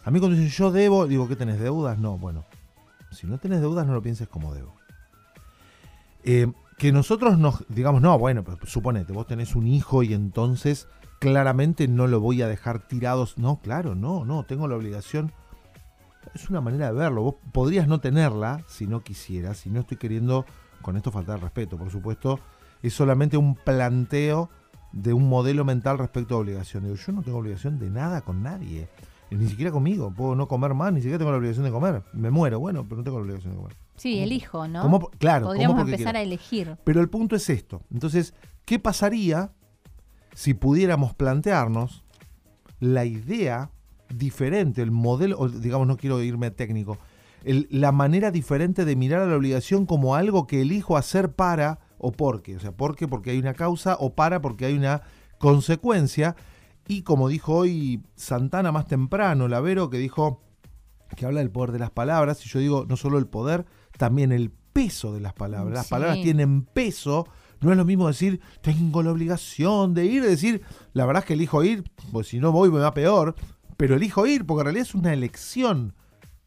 A 0.03 0.12
mí 0.12 0.19
cuando 0.19 0.38
dicen 0.38 0.51
yo 0.51 0.72
debo, 0.72 1.07
digo, 1.07 1.27
¿qué 1.27 1.36
tenés 1.36 1.60
deudas? 1.60 1.98
No, 1.98 2.17
bueno. 2.17 2.45
Si 3.12 3.27
no 3.27 3.38
tenés 3.38 3.62
deudas, 3.62 3.86
no 3.86 3.93
lo 3.93 4.01
pienses 4.01 4.27
como 4.27 4.53
debo. 4.53 4.75
Eh, 6.24 6.51
que 6.77 6.91
nosotros 6.91 7.38
nos 7.38 7.65
digamos, 7.69 8.01
no, 8.01 8.17
bueno, 8.17 8.43
pues 8.43 8.57
suponete, 8.65 9.13
vos 9.13 9.27
tenés 9.27 9.55
un 9.55 9.67
hijo 9.67 10.03
y 10.03 10.13
entonces 10.13 10.88
claramente 11.19 11.88
no 11.88 12.07
lo 12.07 12.19
voy 12.19 12.41
a 12.41 12.48
dejar 12.48 12.88
tirados. 12.88 13.38
No, 13.38 13.62
claro, 13.62 13.95
no, 13.95 14.25
no, 14.25 14.43
tengo 14.43 14.67
la 14.67 14.75
obligación. 14.75 15.31
Es 16.33 16.50
una 16.50 16.62
manera 16.62 16.88
de 16.88 16.93
verlo. 16.93 17.22
Vos 17.24 17.36
podrías 17.51 17.88
no 17.88 18.00
tenerla 18.00 18.63
si 18.67 18.88
no 18.88 19.03
quisieras, 19.03 19.57
si 19.57 19.69
no 19.69 19.81
estoy 19.81 19.98
queriendo 19.98 20.45
con 20.81 20.98
esto 20.98 21.12
faltar 21.12 21.41
respeto, 21.41 21.77
por 21.77 21.89
supuesto. 21.91 22.39
Es 22.83 22.93
solamente 22.93 23.37
un 23.37 23.55
planteo 23.55 24.49
de 24.91 25.13
un 25.13 25.27
modelo 25.27 25.65
mental 25.65 25.97
respecto 25.97 26.35
a 26.35 26.39
obligación. 26.39 26.83
Digo, 26.83 26.95
yo 26.95 27.11
no 27.11 27.23
tengo 27.23 27.39
obligación 27.39 27.79
de 27.79 27.89
nada 27.89 28.21
con 28.21 28.43
nadie, 28.43 28.87
ni 29.31 29.47
siquiera 29.47 29.71
conmigo. 29.71 30.13
Puedo 30.15 30.35
no 30.35 30.47
comer 30.47 30.75
más, 30.75 30.93
ni 30.93 30.99
siquiera 30.99 31.17
tengo 31.17 31.31
la 31.31 31.37
obligación 31.37 31.65
de 31.65 31.71
comer. 31.71 32.03
Me 32.13 32.29
muero, 32.29 32.59
bueno, 32.59 32.83
pero 32.83 32.97
no 32.97 33.03
tengo 33.03 33.17
la 33.17 33.23
obligación 33.23 33.53
de 33.53 33.57
comer. 33.59 33.75
Sí, 33.95 34.19
elijo, 34.19 34.67
¿no? 34.67 35.09
Claro, 35.17 35.47
podríamos 35.47 35.79
empezar 35.79 36.15
a 36.15 36.21
elegir. 36.21 36.77
Pero 36.83 37.01
el 37.01 37.09
punto 37.09 37.35
es 37.35 37.49
esto. 37.49 37.81
Entonces, 37.91 38.33
¿qué 38.65 38.77
pasaría 38.77 39.51
si 40.33 40.53
pudiéramos 40.53 41.13
plantearnos 41.13 42.03
la 42.79 43.05
idea 43.05 43.71
diferente, 44.13 44.81
el 44.81 44.91
modelo, 44.91 45.39
o 45.39 45.47
digamos, 45.49 45.87
no 45.87 45.97
quiero 45.97 46.21
irme 46.21 46.51
técnico, 46.51 46.97
la 47.43 47.91
manera 47.91 48.31
diferente 48.31 48.85
de 48.85 48.95
mirar 48.95 49.21
a 49.21 49.25
la 49.25 49.35
obligación 49.35 49.85
como 49.85 50.15
algo 50.15 50.47
que 50.47 50.61
elijo 50.61 50.97
hacer 50.97 51.33
para 51.33 51.79
o 52.03 52.12
porque, 52.12 52.57
o 52.57 52.60
sea, 52.60 52.74
porque 52.74 53.07
porque 53.07 53.31
hay 53.31 53.39
una 53.39 53.53
causa 53.53 53.95
o 53.98 54.13
para 54.13 54.41
porque 54.41 54.65
hay 54.65 54.74
una 54.74 55.03
consecuencia. 55.38 56.36
Y 56.86 57.03
como 57.03 57.29
dijo 57.29 57.55
hoy 57.55 58.03
Santana 58.15 58.74
más 58.74 58.88
temprano, 58.88 59.48
Lavero, 59.48 59.89
que 59.89 59.98
dijo 59.98 60.41
que 61.15 61.25
habla 61.25 61.39
del 61.39 61.50
poder 61.50 61.72
de 61.72 61.79
las 61.79 61.91
palabras, 61.91 62.45
y 62.45 62.50
yo 62.50 62.60
digo 62.60 62.86
no 62.89 62.98
solo 62.98 63.17
el 63.17 63.27
poder, 63.27 63.65
también 63.98 64.33
el 64.33 64.51
peso 64.51 65.13
de 65.13 65.22
las 65.22 65.33
palabras. 65.33 65.74
Las 65.74 65.88
palabras 65.88 66.22
tienen 66.22 66.63
peso. 66.63 67.25
No 67.62 67.72
es 67.72 67.77
lo 67.77 67.86
mismo 67.86 68.07
decir, 68.07 68.41
tengo 68.62 69.01
la 69.01 69.12
obligación 69.12 69.93
de 69.93 70.05
ir, 70.05 70.24
decir, 70.24 70.62
la 70.91 71.05
verdad 71.05 71.24
es 71.24 71.27
que 71.27 71.36
elijo 71.36 71.63
ir, 71.63 71.86
pues 72.12 72.27
si 72.27 72.39
no 72.39 72.51
voy 72.51 72.69
me 72.69 72.79
va 72.79 72.93
peor, 72.93 73.36
pero 73.77 73.95
elijo 73.95 74.27
ir 74.27 74.45
porque 74.45 74.62
en 74.62 74.65
realidad 74.65 74.88
es 74.88 74.95
una 74.95 75.13
elección. 75.13 75.93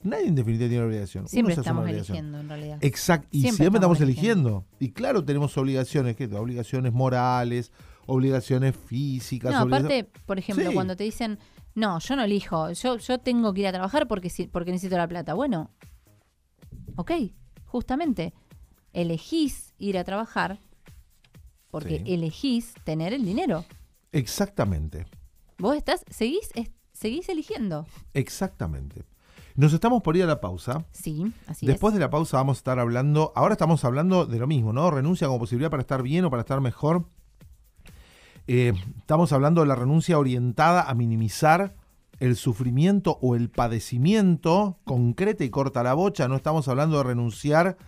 Nadie 0.07 0.29
en 0.29 0.35
definitiva 0.35 0.69
tiene 0.69 0.85
obligación. 0.85 1.29
Siempre 1.29 1.55
estamos 1.55 1.89
eligiendo, 1.89 2.41
en 2.41 2.49
realidad. 2.49 2.79
Exacto. 2.81 3.29
Y 3.31 3.43
siempre, 3.43 3.67
estamos, 3.67 4.01
eligiendo. 4.01 4.65
Y 4.79 4.93
claro, 4.93 5.25
tenemos 5.25 5.57
obligaciones, 5.59 6.17
¿qué? 6.17 6.27
Obligaciones 6.27 6.93
morales, 6.93 7.73
obligaciones 8.07 8.77
físicas. 8.77 9.53
No, 9.53 9.61
aparte, 9.61 10.09
por 10.25 10.39
ejemplo, 10.39 10.73
cuando 10.73 10.97
te 10.97 11.05
dicen, 11.05 11.39
no, 11.75 11.99
yo 11.99 12.17
no 12.17 12.25
elijo, 12.25 12.73
yo, 12.73 12.99
yo 12.99 13.19
tengo 13.19 13.53
que 13.53 13.61
ir 13.63 13.67
a 13.67 13.73
trabajar 13.73 14.09
porque, 14.09 14.31
porque 14.51 14.73
necesito 14.73 14.97
la 14.97 15.09
plata. 15.09 15.35
Bueno, 15.35 15.71
ok, 16.97 17.13
justamente, 17.65 18.33
elegís 18.93 19.75
ir 19.79 19.99
a 19.99 20.05
trabajar 20.05 20.59
porque 21.71 22.03
elegís 22.07 22.73
tener 22.85 23.13
el 23.13 23.25
dinero. 23.25 23.65
Exactamente. 24.13 25.07
Vos 25.59 25.77
estás, 25.77 26.05
seguís, 26.09 26.51
seguís 26.93 27.29
eligiendo. 27.29 27.87
Exactamente. 28.15 29.05
Nos 29.57 29.73
estamos 29.73 30.03
por 30.03 30.17
ir 30.17 30.25
a 30.25 30.27
la 30.27 30.41
pausa. 30.41 30.85
Sí, 30.93 31.33
así 31.47 31.67
Después 31.67 31.95
de 31.95 32.01
la 32.01 32.11
pausa 32.11 32.37
vamos 32.37 32.59
a 32.59 32.61
estar 32.61 32.79
hablando, 32.79 33.33
ahora 33.35 33.55
estamos 33.55 33.85
hablando 33.87 34.27
de 34.27 34.39
lo 34.39 34.47
mismo, 34.47 34.75
¿no? 34.75 34.91
Renuncia 34.91 35.27
como 35.27 35.39
posibilidad 35.39 35.71
para 35.71 35.81
estar 35.81 36.03
bien 36.03 36.27
o 36.27 36.31
para 36.31 36.43
estar 36.43 36.61
mejor. 36.61 37.07
Eh, 38.47 38.75
estamos 38.99 39.33
hablando 39.33 39.63
de 39.63 39.67
la 39.67 39.75
renuncia 39.75 40.19
orientada 40.19 40.83
a 40.83 40.95
minimizar 40.95 41.75
el 42.21 42.37
sufrimiento 42.37 43.19
o 43.23 43.35
el 43.35 43.49
padecimiento, 43.49 44.79
concreta 44.85 45.43
y 45.43 45.51
corta 45.51 45.83
la 45.83 45.95
bocha, 45.95 46.29
no 46.29 46.37
estamos 46.37 46.69
hablando 46.69 46.99
de 46.99 47.05
renunciar. 47.05 47.79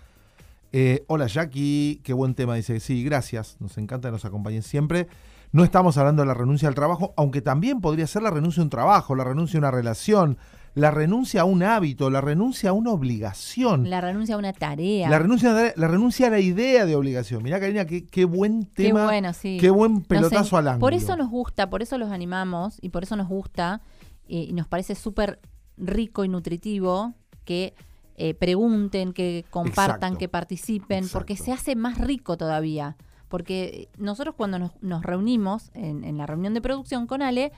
Eh, 0.72 1.04
hola 1.06 1.26
Jackie, 1.26 2.00
qué 2.02 2.12
buen 2.12 2.34
tema, 2.34 2.54
dice, 2.54 2.80
sí, 2.80 3.04
gracias, 3.04 3.56
nos 3.60 3.76
encanta 3.78 4.08
que 4.08 4.12
nos 4.12 4.24
acompañen 4.24 4.62
siempre. 4.62 5.06
No 5.52 5.64
estamos 5.64 5.96
hablando 5.96 6.22
de 6.22 6.26
la 6.26 6.34
renuncia 6.34 6.68
al 6.68 6.74
trabajo, 6.74 7.14
aunque 7.16 7.40
también 7.40 7.80
podría 7.80 8.06
ser 8.06 8.22
la 8.22 8.30
renuncia 8.30 8.62
a 8.62 8.64
un 8.64 8.70
trabajo, 8.70 9.14
la 9.14 9.24
renuncia 9.24 9.58
a 9.58 9.60
una 9.60 9.70
relación, 9.70 10.38
la 10.78 10.90
renuncia 10.90 11.42
a 11.42 11.44
un 11.44 11.62
hábito, 11.62 12.08
la 12.08 12.20
renuncia 12.20 12.70
a 12.70 12.72
una 12.72 12.92
obligación. 12.92 13.90
La 13.90 14.00
renuncia 14.00 14.36
a 14.36 14.38
una 14.38 14.52
tarea. 14.52 15.10
La 15.10 15.18
renuncia, 15.18 15.50
a, 15.50 15.72
la 15.74 15.88
renuncia 15.88 16.28
a 16.28 16.30
la 16.30 16.40
idea 16.40 16.86
de 16.86 16.94
obligación. 16.94 17.42
Mirá, 17.42 17.58
Karina, 17.58 17.84
qué, 17.84 18.06
qué 18.06 18.24
buen 18.24 18.64
tema. 18.64 19.00
Qué 19.00 19.06
bueno, 19.06 19.32
sí. 19.32 19.58
Qué 19.60 19.70
buen 19.70 20.02
pelotazo 20.02 20.56
al 20.56 20.68
ángulo. 20.68 20.80
Por 20.80 20.94
eso 20.94 21.16
nos 21.16 21.30
gusta, 21.30 21.68
por 21.68 21.82
eso 21.82 21.98
los 21.98 22.10
animamos 22.10 22.78
y 22.80 22.90
por 22.90 23.02
eso 23.02 23.16
nos 23.16 23.28
gusta 23.28 23.82
eh, 24.28 24.46
y 24.48 24.52
nos 24.52 24.68
parece 24.68 24.94
súper 24.94 25.40
rico 25.76 26.24
y 26.24 26.28
nutritivo 26.28 27.14
que 27.44 27.74
eh, 28.16 28.34
pregunten, 28.34 29.12
que 29.12 29.44
compartan, 29.50 30.16
que 30.16 30.28
participen, 30.28 31.08
porque 31.08 31.36
se 31.36 31.52
hace 31.52 31.74
más 31.76 31.98
rico 31.98 32.36
todavía. 32.36 32.96
Porque 33.28 33.90
nosotros 33.98 34.34
cuando 34.36 34.58
nos, 34.80 35.02
reunimos 35.02 35.70
en, 35.74 36.02
en, 36.04 36.16
la 36.16 36.26
reunión 36.26 36.54
de 36.54 36.62
producción 36.62 37.06
con 37.06 37.20
Ale, 37.20 37.52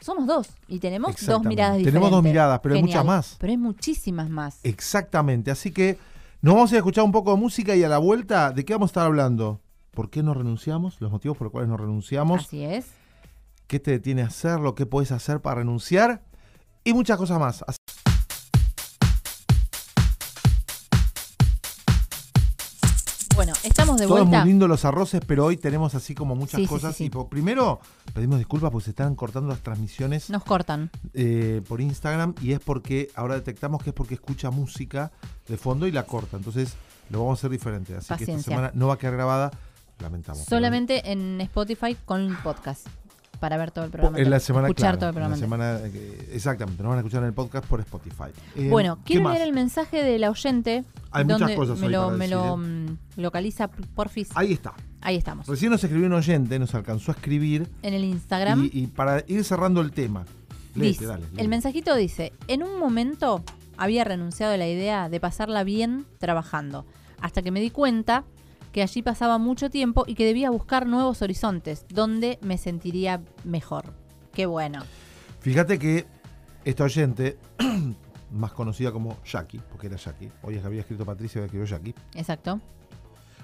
somos 0.00 0.26
dos 0.26 0.48
y 0.68 0.78
tenemos 0.78 1.14
dos 1.24 1.44
miradas 1.44 1.76
diferentes. 1.78 1.92
Tenemos 1.92 2.10
dos 2.10 2.22
miradas, 2.22 2.60
pero 2.60 2.74
hay 2.74 2.82
muchas 2.82 3.04
más. 3.04 3.36
Pero 3.38 3.50
hay 3.50 3.56
muchísimas 3.56 4.28
más. 4.28 4.60
Exactamente. 4.62 5.50
Así 5.50 5.70
que 5.70 5.98
nos 6.42 6.54
vamos 6.54 6.72
a 6.72 6.76
escuchar 6.76 7.04
un 7.04 7.12
poco 7.12 7.32
de 7.32 7.36
música 7.38 7.76
y 7.76 7.84
a 7.84 7.88
la 7.88 7.98
vuelta, 7.98 8.50
¿de 8.52 8.64
qué 8.64 8.72
vamos 8.72 8.88
a 8.88 8.90
estar 8.90 9.06
hablando? 9.06 9.60
¿Por 9.90 10.10
qué 10.10 10.22
no 10.22 10.34
renunciamos? 10.34 11.00
Los 11.00 11.10
motivos 11.10 11.36
por 11.36 11.46
los 11.46 11.52
cuales 11.52 11.68
no 11.68 11.76
renunciamos. 11.76 12.46
Así 12.46 12.64
es. 12.64 12.86
¿Qué 13.66 13.78
te 13.78 13.92
detiene 13.92 14.22
a 14.22 14.26
hacerlo? 14.26 14.74
¿Qué 14.74 14.86
puedes 14.86 15.12
hacer 15.12 15.40
para 15.40 15.56
renunciar? 15.56 16.22
Y 16.82 16.92
muchas 16.94 17.18
cosas 17.18 17.38
más. 17.38 17.64
Bueno, 23.40 23.54
estamos 23.64 23.96
de 23.96 24.04
vuelta. 24.04 24.30
Todos 24.30 24.42
muy 24.42 24.50
lindos 24.50 24.68
los 24.68 24.84
arroces, 24.84 25.22
pero 25.26 25.46
hoy 25.46 25.56
tenemos 25.56 25.94
así 25.94 26.14
como 26.14 26.34
muchas 26.34 26.68
cosas. 26.68 27.00
y 27.00 27.08
primero, 27.08 27.80
pedimos 28.12 28.36
disculpas 28.36 28.70
porque 28.70 28.84
se 28.84 28.90
están 28.90 29.14
cortando 29.14 29.48
las 29.48 29.60
transmisiones. 29.60 30.28
Nos 30.28 30.44
cortan. 30.44 30.90
Eh, 31.14 31.62
por 31.66 31.80
Instagram 31.80 32.34
y 32.42 32.52
es 32.52 32.60
porque 32.60 33.08
ahora 33.14 33.36
detectamos 33.36 33.82
que 33.82 33.90
es 33.90 33.94
porque 33.94 34.12
escucha 34.12 34.50
música 34.50 35.10
de 35.48 35.56
fondo 35.56 35.86
y 35.86 35.90
la 35.90 36.02
corta. 36.02 36.36
Entonces 36.36 36.74
lo 37.08 37.20
vamos 37.20 37.38
a 37.38 37.40
hacer 37.40 37.50
diferente. 37.50 37.96
Así 37.96 38.14
que 38.16 38.24
esta 38.24 38.42
semana 38.42 38.72
no 38.74 38.88
va 38.88 38.94
a 38.94 38.98
quedar 38.98 39.14
grabada. 39.14 39.50
Lamentamos. 40.00 40.44
Solamente 40.44 41.10
en 41.10 41.40
Spotify 41.40 41.96
con 42.04 42.36
podcast 42.42 42.86
para 43.40 43.56
ver 43.56 43.70
todo 43.70 43.86
el 43.86 43.90
programa. 43.90 44.18
En 44.18 44.30
la 44.30 44.38
semana, 44.38 44.68
escuchar 44.68 44.98
todo 44.98 45.08
el 45.08 45.14
programa. 45.14 45.36
semana, 45.36 45.80
exactamente, 46.30 46.82
nos 46.82 46.90
van 46.90 46.98
a 46.98 47.00
escuchar 47.00 47.22
en 47.22 47.28
el 47.28 47.32
podcast 47.32 47.66
por 47.66 47.80
Spotify. 47.80 48.30
Eh, 48.54 48.68
bueno, 48.68 48.98
quiero 49.04 49.30
leer 49.30 49.42
el 49.42 49.54
mensaje 49.54 50.04
del 50.04 50.24
oyente. 50.24 50.84
Hay 51.10 51.24
muchas 51.24 51.52
cosas 51.52 51.80
me 51.80 51.88
lo, 51.88 52.10
me 52.10 52.28
lo 52.28 52.54
¿eh? 52.54 52.56
mm, 52.58 52.96
localiza 53.16 53.68
porfis. 53.68 54.28
Ahí 54.34 54.52
está. 54.52 54.74
Ahí 55.00 55.16
estamos. 55.16 55.46
Recién 55.46 55.72
nos 55.72 55.82
escribió 55.82 56.06
un 56.06 56.12
oyente, 56.12 56.58
nos 56.58 56.74
alcanzó 56.74 57.12
a 57.12 57.14
escribir. 57.14 57.66
En 57.82 57.94
el 57.94 58.04
Instagram. 58.04 58.68
Y, 58.70 58.86
para 58.88 59.24
ir 59.26 59.42
cerrando 59.42 59.80
el 59.80 59.92
tema. 59.92 60.26
dice, 60.74 61.06
El 61.38 61.48
mensajito 61.48 61.96
dice, 61.96 62.32
en 62.46 62.62
un 62.62 62.78
momento 62.78 63.42
había 63.78 64.04
renunciado 64.04 64.52
a 64.52 64.58
la 64.58 64.68
idea 64.68 65.08
de 65.08 65.18
pasarla 65.18 65.64
bien 65.64 66.04
trabajando, 66.18 66.84
hasta 67.22 67.40
que 67.40 67.50
me 67.50 67.60
di 67.60 67.70
cuenta 67.70 68.24
que 68.72 68.82
allí 68.82 69.02
pasaba 69.02 69.38
mucho 69.38 69.70
tiempo 69.70 70.04
y 70.06 70.14
que 70.14 70.24
debía 70.24 70.50
buscar 70.50 70.86
nuevos 70.86 71.22
horizontes, 71.22 71.86
donde 71.88 72.38
me 72.42 72.58
sentiría 72.58 73.20
mejor. 73.44 73.94
Qué 74.32 74.46
bueno. 74.46 74.82
Fíjate 75.40 75.78
que 75.78 76.06
esta 76.64 76.84
oyente, 76.84 77.38
más 78.30 78.52
conocida 78.52 78.92
como 78.92 79.16
Jackie, 79.24 79.60
porque 79.70 79.88
era 79.88 79.96
Jackie, 79.96 80.30
hoy 80.42 80.54
es 80.54 80.60
que 80.60 80.66
había 80.66 80.80
escrito 80.80 81.04
Patricia, 81.04 81.40
había 81.40 81.46
escrito 81.46 81.66
Jackie. 81.66 81.94
Exacto. 82.14 82.60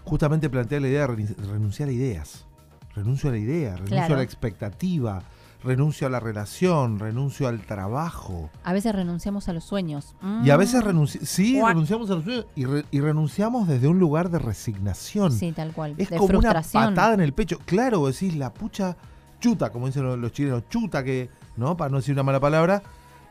Justamente 0.05 0.49
plantea 0.49 0.81
la 0.81 0.89
idea 0.89 1.07
de 1.07 1.35
renunciar 1.47 1.89
a 1.89 1.93
ideas. 1.93 2.47
Renuncio 2.95 3.29
a 3.29 3.33
la 3.33 3.39
idea, 3.39 3.77
renuncio 3.77 4.15
a 4.15 4.19
la 4.19 4.23
expectativa, 4.23 5.23
renuncio 5.63 6.07
a 6.07 6.11
la 6.11 6.21
relación, 6.21 6.99
renuncio 6.99 7.49
al 7.49 7.61
trabajo. 7.61 8.51
A 8.65 8.73
veces 8.73 8.95
renunciamos 8.95 9.49
a 9.49 9.53
los 9.53 9.65
sueños. 9.65 10.15
Y 10.45 10.51
a 10.51 10.57
veces 10.57 10.83
renunciamos, 10.83 11.29
sí, 11.29 11.61
renunciamos 11.63 12.11
a 12.11 12.15
los 12.15 12.25
sueños 12.25 12.47
y, 12.55 13.01
renunciamos 13.01 13.69
desde 13.69 13.89
un 13.89 13.99
lugar 13.99 14.31
de 14.31 14.39
resignación. 14.39 15.33
Sí, 15.33 15.53
tal 15.53 15.73
cual. 15.73 15.95
Es 15.99 16.11
como 16.11 16.39
una 16.39 16.63
patada 16.63 17.15
en 17.15 17.21
el 17.21 17.33
pecho. 17.33 17.59
Claro, 17.65 18.07
decís 18.07 18.37
la 18.37 18.53
pucha 18.53 18.97
chuta, 19.41 19.71
como 19.71 19.87
dicen 19.87 20.21
los, 20.21 20.33
chilenos, 20.33 20.69
chuta 20.69 21.05
que, 21.05 21.31
¿no? 21.57 21.77
Para 21.77 21.91
no 21.91 21.99
decir 21.99 22.15
una 22.15 22.23
mala 22.23 22.41
palabra, 22.41 22.83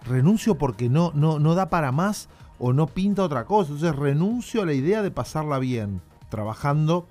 renuncio 0.06 0.56
porque 0.56 0.90
no, 0.90 1.12
no, 1.16 1.40
no 1.40 1.56
da 1.56 1.70
para 1.70 1.92
más 1.92 2.30
o 2.60 2.74
no 2.74 2.88
pinta 2.88 3.24
otra 3.24 3.46
cosa. 3.46 3.72
Entonces 3.72 3.96
renuncio 3.96 4.62
a 4.62 4.66
la 4.66 4.74
idea 4.74 5.02
de 5.02 5.12
pasarla 5.12 5.60
bien, 5.60 6.02
trabajando 6.30 7.08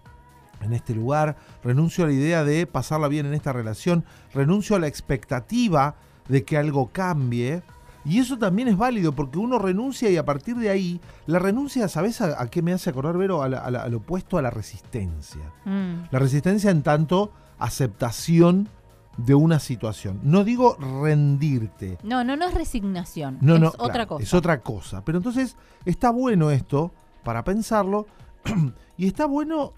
en 0.60 0.72
este 0.72 0.94
lugar, 0.94 1.36
renuncio 1.62 2.04
a 2.04 2.06
la 2.08 2.12
idea 2.12 2.44
de 2.44 2.66
pasarla 2.66 3.08
bien 3.08 3.26
en 3.26 3.34
esta 3.34 3.52
relación, 3.52 4.04
renuncio 4.32 4.76
a 4.76 4.78
la 4.78 4.86
expectativa 4.86 5.96
de 6.28 6.44
que 6.44 6.56
algo 6.56 6.90
cambie. 6.92 7.62
Y 8.06 8.18
eso 8.18 8.38
también 8.38 8.68
es 8.68 8.76
válido 8.76 9.12
porque 9.12 9.38
uno 9.38 9.58
renuncia 9.58 10.10
y 10.10 10.16
a 10.16 10.24
partir 10.24 10.56
de 10.56 10.68
ahí, 10.68 11.00
la 11.26 11.38
renuncia, 11.38 11.88
¿sabes 11.88 12.20
a, 12.20 12.46
qué 12.48 12.60
me 12.60 12.72
hace 12.72 12.90
acordar, 12.90 13.16
Vero? 13.16 13.42
al 13.42 13.94
opuesto 13.94 14.36
a 14.36 14.42
la 14.42 14.50
resistencia. 14.50 15.52
Mm. 15.64 16.08
La 16.10 16.18
resistencia 16.18 16.70
en 16.70 16.82
tanto 16.82 17.32
aceptación 17.58 18.68
de 19.16 19.34
una 19.34 19.58
situación. 19.58 20.20
No 20.22 20.44
digo 20.44 20.76
rendirte. 20.76 21.98
No, 22.02 22.24
no, 22.24 22.36
no 22.36 22.46
es 22.46 22.54
resignación. 22.54 23.38
No, 23.40 23.56
es 23.56 23.74
otra 23.78 24.06
cosa. 24.06 24.22
Es 24.22 24.34
otra 24.34 24.60
cosa. 24.60 25.04
Pero 25.04 25.18
entonces 25.18 25.56
está 25.84 26.10
bueno 26.10 26.50
esto 26.50 26.92
para 27.22 27.44
pensarlo 27.44 28.06
y 28.96 29.06
está 29.06 29.26
bueno 29.26 29.72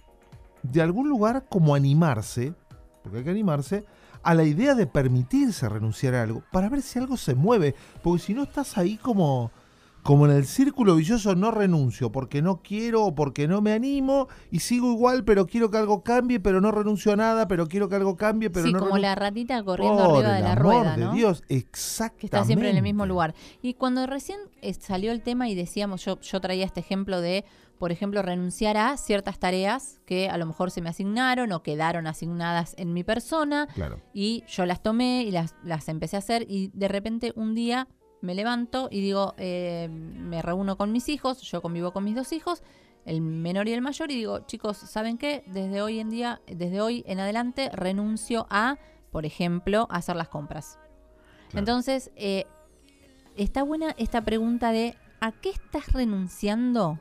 de 0.72 0.82
algún 0.82 1.08
lugar 1.08 1.46
como 1.48 1.74
animarse, 1.74 2.54
porque 3.02 3.18
hay 3.18 3.24
que 3.24 3.30
animarse, 3.30 3.84
a 4.22 4.34
la 4.34 4.42
idea 4.42 4.74
de 4.74 4.86
permitirse 4.86 5.68
renunciar 5.68 6.14
a 6.14 6.22
algo 6.22 6.42
para 6.50 6.68
ver 6.68 6.82
si 6.82 6.98
algo 6.98 7.16
se 7.16 7.34
mueve. 7.34 7.74
Porque 8.02 8.22
si 8.22 8.34
no 8.34 8.42
estás 8.42 8.76
ahí 8.76 8.96
como, 8.96 9.52
como 10.06 10.24
en 10.26 10.32
el 10.32 10.46
círculo 10.46 10.94
vicioso, 10.94 11.34
no 11.34 11.50
renuncio 11.50 12.12
porque 12.12 12.40
no 12.40 12.62
quiero 12.62 13.04
o 13.04 13.14
porque 13.16 13.48
no 13.48 13.60
me 13.60 13.72
animo 13.72 14.28
y 14.52 14.60
sigo 14.60 14.92
igual, 14.92 15.24
pero 15.24 15.46
quiero 15.46 15.68
que 15.70 15.78
algo 15.78 16.02
cambie, 16.04 16.38
pero 16.38 16.60
no 16.60 16.70
renuncio 16.70 17.12
a 17.12 17.16
nada, 17.16 17.48
pero 17.48 17.66
quiero 17.66 17.88
que 17.88 17.96
algo 17.96 18.16
cambie, 18.16 18.48
pero 18.48 18.66
sí, 18.66 18.72
no 18.72 18.78
como 18.78 18.98
la 18.98 19.16
ratita 19.16 19.62
corriendo 19.64 20.04
Por 20.04 20.24
arriba 20.24 20.32
de 20.34 20.40
la 20.42 20.52
amor 20.52 20.62
rueda, 20.64 20.96
de 20.96 21.04
¿no? 21.06 21.12
Dios, 21.12 21.42
exactamente. 21.48 22.20
que 22.20 22.26
está 22.28 22.44
siempre 22.44 22.70
en 22.70 22.76
el 22.76 22.82
mismo 22.84 23.04
lugar. 23.04 23.34
Y 23.62 23.74
cuando 23.74 24.06
recién 24.06 24.38
eh, 24.62 24.72
salió 24.74 25.10
el 25.10 25.22
tema 25.22 25.48
y 25.48 25.54
decíamos, 25.56 26.04
yo, 26.04 26.20
yo 26.20 26.40
traía 26.40 26.64
este 26.64 26.78
ejemplo 26.78 27.20
de, 27.20 27.44
por 27.78 27.90
ejemplo, 27.90 28.22
renunciar 28.22 28.76
a 28.76 28.96
ciertas 28.96 29.40
tareas 29.40 30.00
que 30.06 30.28
a 30.30 30.38
lo 30.38 30.46
mejor 30.46 30.70
se 30.70 30.82
me 30.82 30.88
asignaron 30.88 31.50
o 31.50 31.64
quedaron 31.64 32.06
asignadas 32.06 32.74
en 32.78 32.92
mi 32.92 33.02
persona 33.02 33.66
Claro. 33.74 34.00
y 34.14 34.44
yo 34.46 34.66
las 34.66 34.82
tomé 34.84 35.24
y 35.24 35.32
las, 35.32 35.56
las 35.64 35.88
empecé 35.88 36.14
a 36.14 36.20
hacer 36.20 36.46
y 36.48 36.70
de 36.74 36.86
repente 36.86 37.32
un 37.34 37.56
día 37.56 37.88
me 38.20 38.34
levanto 38.34 38.88
y 38.90 39.00
digo, 39.00 39.34
eh, 39.38 39.88
me 39.90 40.42
reúno 40.42 40.76
con 40.76 40.92
mis 40.92 41.08
hijos, 41.08 41.42
yo 41.42 41.62
convivo 41.62 41.92
con 41.92 42.04
mis 42.04 42.14
dos 42.14 42.32
hijos, 42.32 42.62
el 43.04 43.20
menor 43.20 43.68
y 43.68 43.72
el 43.72 43.82
mayor, 43.82 44.10
y 44.10 44.16
digo, 44.16 44.40
chicos, 44.46 44.76
¿saben 44.76 45.16
qué? 45.16 45.44
Desde 45.46 45.80
hoy 45.80 46.00
en 46.00 46.10
día, 46.10 46.40
desde 46.46 46.80
hoy 46.80 47.04
en 47.06 47.20
adelante, 47.20 47.70
renuncio 47.72 48.46
a, 48.50 48.78
por 49.12 49.26
ejemplo, 49.26 49.86
hacer 49.90 50.16
las 50.16 50.28
compras. 50.28 50.78
Claro. 51.50 51.58
Entonces, 51.60 52.10
eh, 52.16 52.46
está 53.36 53.62
buena 53.62 53.94
esta 53.96 54.22
pregunta 54.22 54.72
de 54.72 54.96
¿a 55.20 55.32
qué 55.32 55.50
estás 55.50 55.92
renunciando 55.92 56.98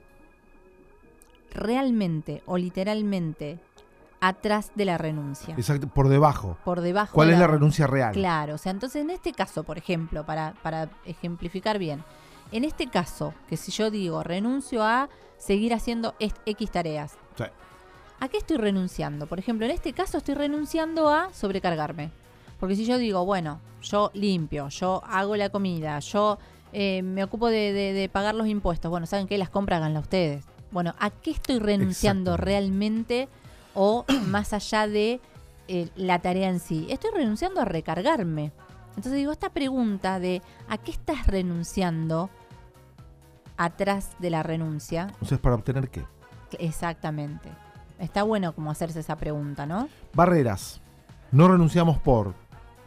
realmente 1.51 2.43
o 2.45 2.57
literalmente 2.57 3.59
atrás 4.21 4.71
de 4.75 4.85
la 4.85 4.97
renuncia? 4.97 5.53
Exacto, 5.57 5.87
por 5.87 6.07
debajo. 6.07 6.57
Por 6.65 6.81
debajo 6.81 7.13
¿Cuál 7.13 7.27
de 7.29 7.33
es 7.35 7.39
la 7.39 7.47
renuncia 7.47 7.87
real? 7.87 8.13
Claro, 8.13 8.55
o 8.55 8.57
sea, 8.57 8.71
entonces 8.71 9.01
en 9.01 9.09
este 9.09 9.31
caso, 9.33 9.63
por 9.63 9.77
ejemplo, 9.77 10.25
para, 10.25 10.53
para 10.63 10.89
ejemplificar 11.05 11.77
bien, 11.79 12.03
en 12.51 12.63
este 12.63 12.87
caso, 12.87 13.33
que 13.47 13.57
si 13.57 13.71
yo 13.71 13.91
digo 13.91 14.23
renuncio 14.23 14.83
a 14.83 15.09
seguir 15.37 15.73
haciendo 15.73 16.15
X 16.19 16.71
tareas, 16.71 17.17
Sí. 17.37 17.43
¿a 18.19 18.27
qué 18.29 18.37
estoy 18.37 18.57
renunciando? 18.57 19.27
Por 19.27 19.39
ejemplo, 19.39 19.65
en 19.65 19.71
este 19.71 19.93
caso 19.93 20.17
estoy 20.19 20.35
renunciando 20.35 21.09
a 21.09 21.33
sobrecargarme. 21.33 22.11
Porque 22.59 22.75
si 22.75 22.85
yo 22.85 22.97
digo, 22.97 23.25
bueno, 23.25 23.59
yo 23.81 24.11
limpio, 24.13 24.69
yo 24.69 25.03
hago 25.05 25.35
la 25.35 25.49
comida, 25.49 25.99
yo 25.99 26.37
eh, 26.71 27.01
me 27.03 27.23
ocupo 27.23 27.47
de, 27.49 27.73
de- 27.73 27.93
de 27.93 28.09
pagar 28.09 28.33
los 28.35 28.47
impuestos, 28.47 28.89
bueno, 28.89 29.05
¿saben 29.05 29.27
qué? 29.27 29.37
Las 29.37 29.49
compras 29.49 29.77
háganlas 29.77 30.03
ustedes. 30.03 30.45
Bueno, 30.71 30.93
¿a 30.99 31.09
qué 31.09 31.31
estoy 31.31 31.59
renunciando 31.59 32.37
realmente 32.37 33.27
o 33.75 34.05
más 34.27 34.53
allá 34.53 34.87
de 34.87 35.21
eh, 35.67 35.89
la 35.95 36.19
tarea 36.19 36.49
en 36.49 36.59
sí? 36.59 36.87
Estoy 36.89 37.11
renunciando 37.13 37.61
a 37.61 37.65
recargarme. 37.65 38.51
Entonces 38.89 39.13
digo, 39.13 39.31
esta 39.31 39.49
pregunta 39.49 40.19
de 40.19 40.41
¿a 40.69 40.77
qué 40.77 40.91
estás 40.91 41.27
renunciando 41.27 42.29
atrás 43.57 44.11
de 44.19 44.29
la 44.29 44.41
renuncia? 44.41 45.07
Entonces, 45.13 45.37
¿para 45.37 45.55
obtener 45.55 45.89
qué? 45.89 46.03
Exactamente. 46.59 47.49
Está 47.99 48.23
bueno 48.23 48.53
como 48.53 48.71
hacerse 48.71 49.01
esa 49.01 49.15
pregunta, 49.15 49.65
¿no? 49.65 49.89
Barreras. 50.13 50.81
No 51.31 51.47
renunciamos 51.47 51.97
por. 51.97 52.33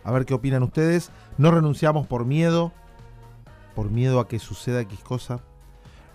A 0.05 0.11
ver 0.11 0.24
qué 0.24 0.35
opinan 0.35 0.62
ustedes. 0.62 1.11
No 1.37 1.51
renunciamos 1.51 2.07
por 2.07 2.24
miedo. 2.24 2.72
Por 3.74 3.90
miedo 3.90 4.20
a 4.20 4.29
que 4.29 4.38
suceda 4.38 4.81
X 4.81 5.01
cosa. 5.01 5.40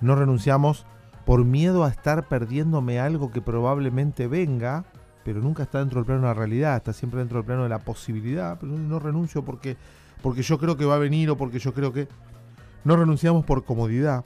No 0.02 0.16
renunciamos 0.16 0.86
por 1.26 1.46
miedo 1.46 1.84
a 1.84 1.90
estar 1.90 2.28
perdiéndome 2.28 3.00
algo 3.00 3.32
que 3.32 3.42
probablemente 3.42 4.28
venga, 4.28 4.86
pero 5.24 5.40
nunca 5.40 5.64
está 5.64 5.80
dentro 5.80 6.00
del 6.00 6.06
plano 6.06 6.22
de 6.22 6.28
la 6.28 6.34
realidad, 6.34 6.78
está 6.78 6.94
siempre 6.94 7.20
dentro 7.20 7.38
del 7.38 7.46
plano 7.46 7.64
de 7.64 7.70
la 7.70 7.80
posibilidad, 7.80 8.58
pero 8.60 8.74
no 8.74 9.00
renuncio 9.00 9.44
porque, 9.44 9.78
porque 10.22 10.42
yo 10.42 10.58
creo 10.58 10.76
que 10.78 10.86
va 10.86 10.96
a 10.96 11.00
venir 11.00 11.30
o 11.30 11.38
porque 11.38 11.60
yo 11.60 11.74
creo 11.74 11.94
que... 11.94 12.08
No 12.84 12.98
renunciamos 12.98 13.46
por 13.46 13.64
comodidad. 13.64 14.26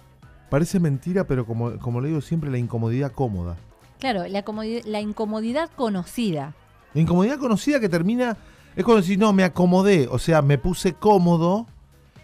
Parece 0.50 0.80
mentira, 0.80 1.26
pero 1.26 1.46
como, 1.46 1.78
como 1.78 2.02
le 2.02 2.08
digo 2.08 2.22
siempre, 2.22 2.50
la 2.50 2.58
incomodidad 2.58 3.12
cómoda. 3.12 3.56
Claro, 4.00 4.26
la, 4.28 4.44
la 4.86 5.02
incomodidad 5.02 5.70
conocida. 5.76 6.56
La 6.94 7.02
incomodidad 7.02 7.38
conocida 7.38 7.80
que 7.80 7.90
termina 7.90 8.36
es 8.76 8.84
cuando 8.84 9.02
decís, 9.02 9.18
no, 9.18 9.34
me 9.34 9.44
acomodé, 9.44 10.08
o 10.10 10.20
sea, 10.20 10.42
me 10.42 10.58
puse 10.58 10.94
cómodo 10.94 11.68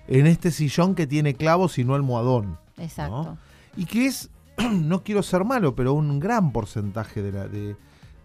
en 0.07 0.27
este 0.27 0.51
sillón 0.51 0.95
que 0.95 1.07
tiene 1.07 1.33
clavos 1.33 1.77
y 1.77 1.83
no 1.83 1.95
almohadón. 1.95 2.57
Exacto. 2.77 3.38
Y 3.75 3.86
que 3.86 4.05
es, 4.05 4.29
no 4.71 5.03
quiero 5.03 5.23
ser 5.23 5.45
malo, 5.45 5.75
pero 5.75 5.93
un 5.93 6.19
gran 6.19 6.51
porcentaje 6.51 7.21
de 7.21 7.31
la, 7.31 7.47
de, 7.47 7.75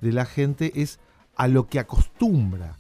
de 0.00 0.12
la 0.12 0.24
gente 0.24 0.72
es 0.80 1.00
a 1.36 1.48
lo 1.48 1.68
que 1.68 1.78
acostumbra. 1.78 2.78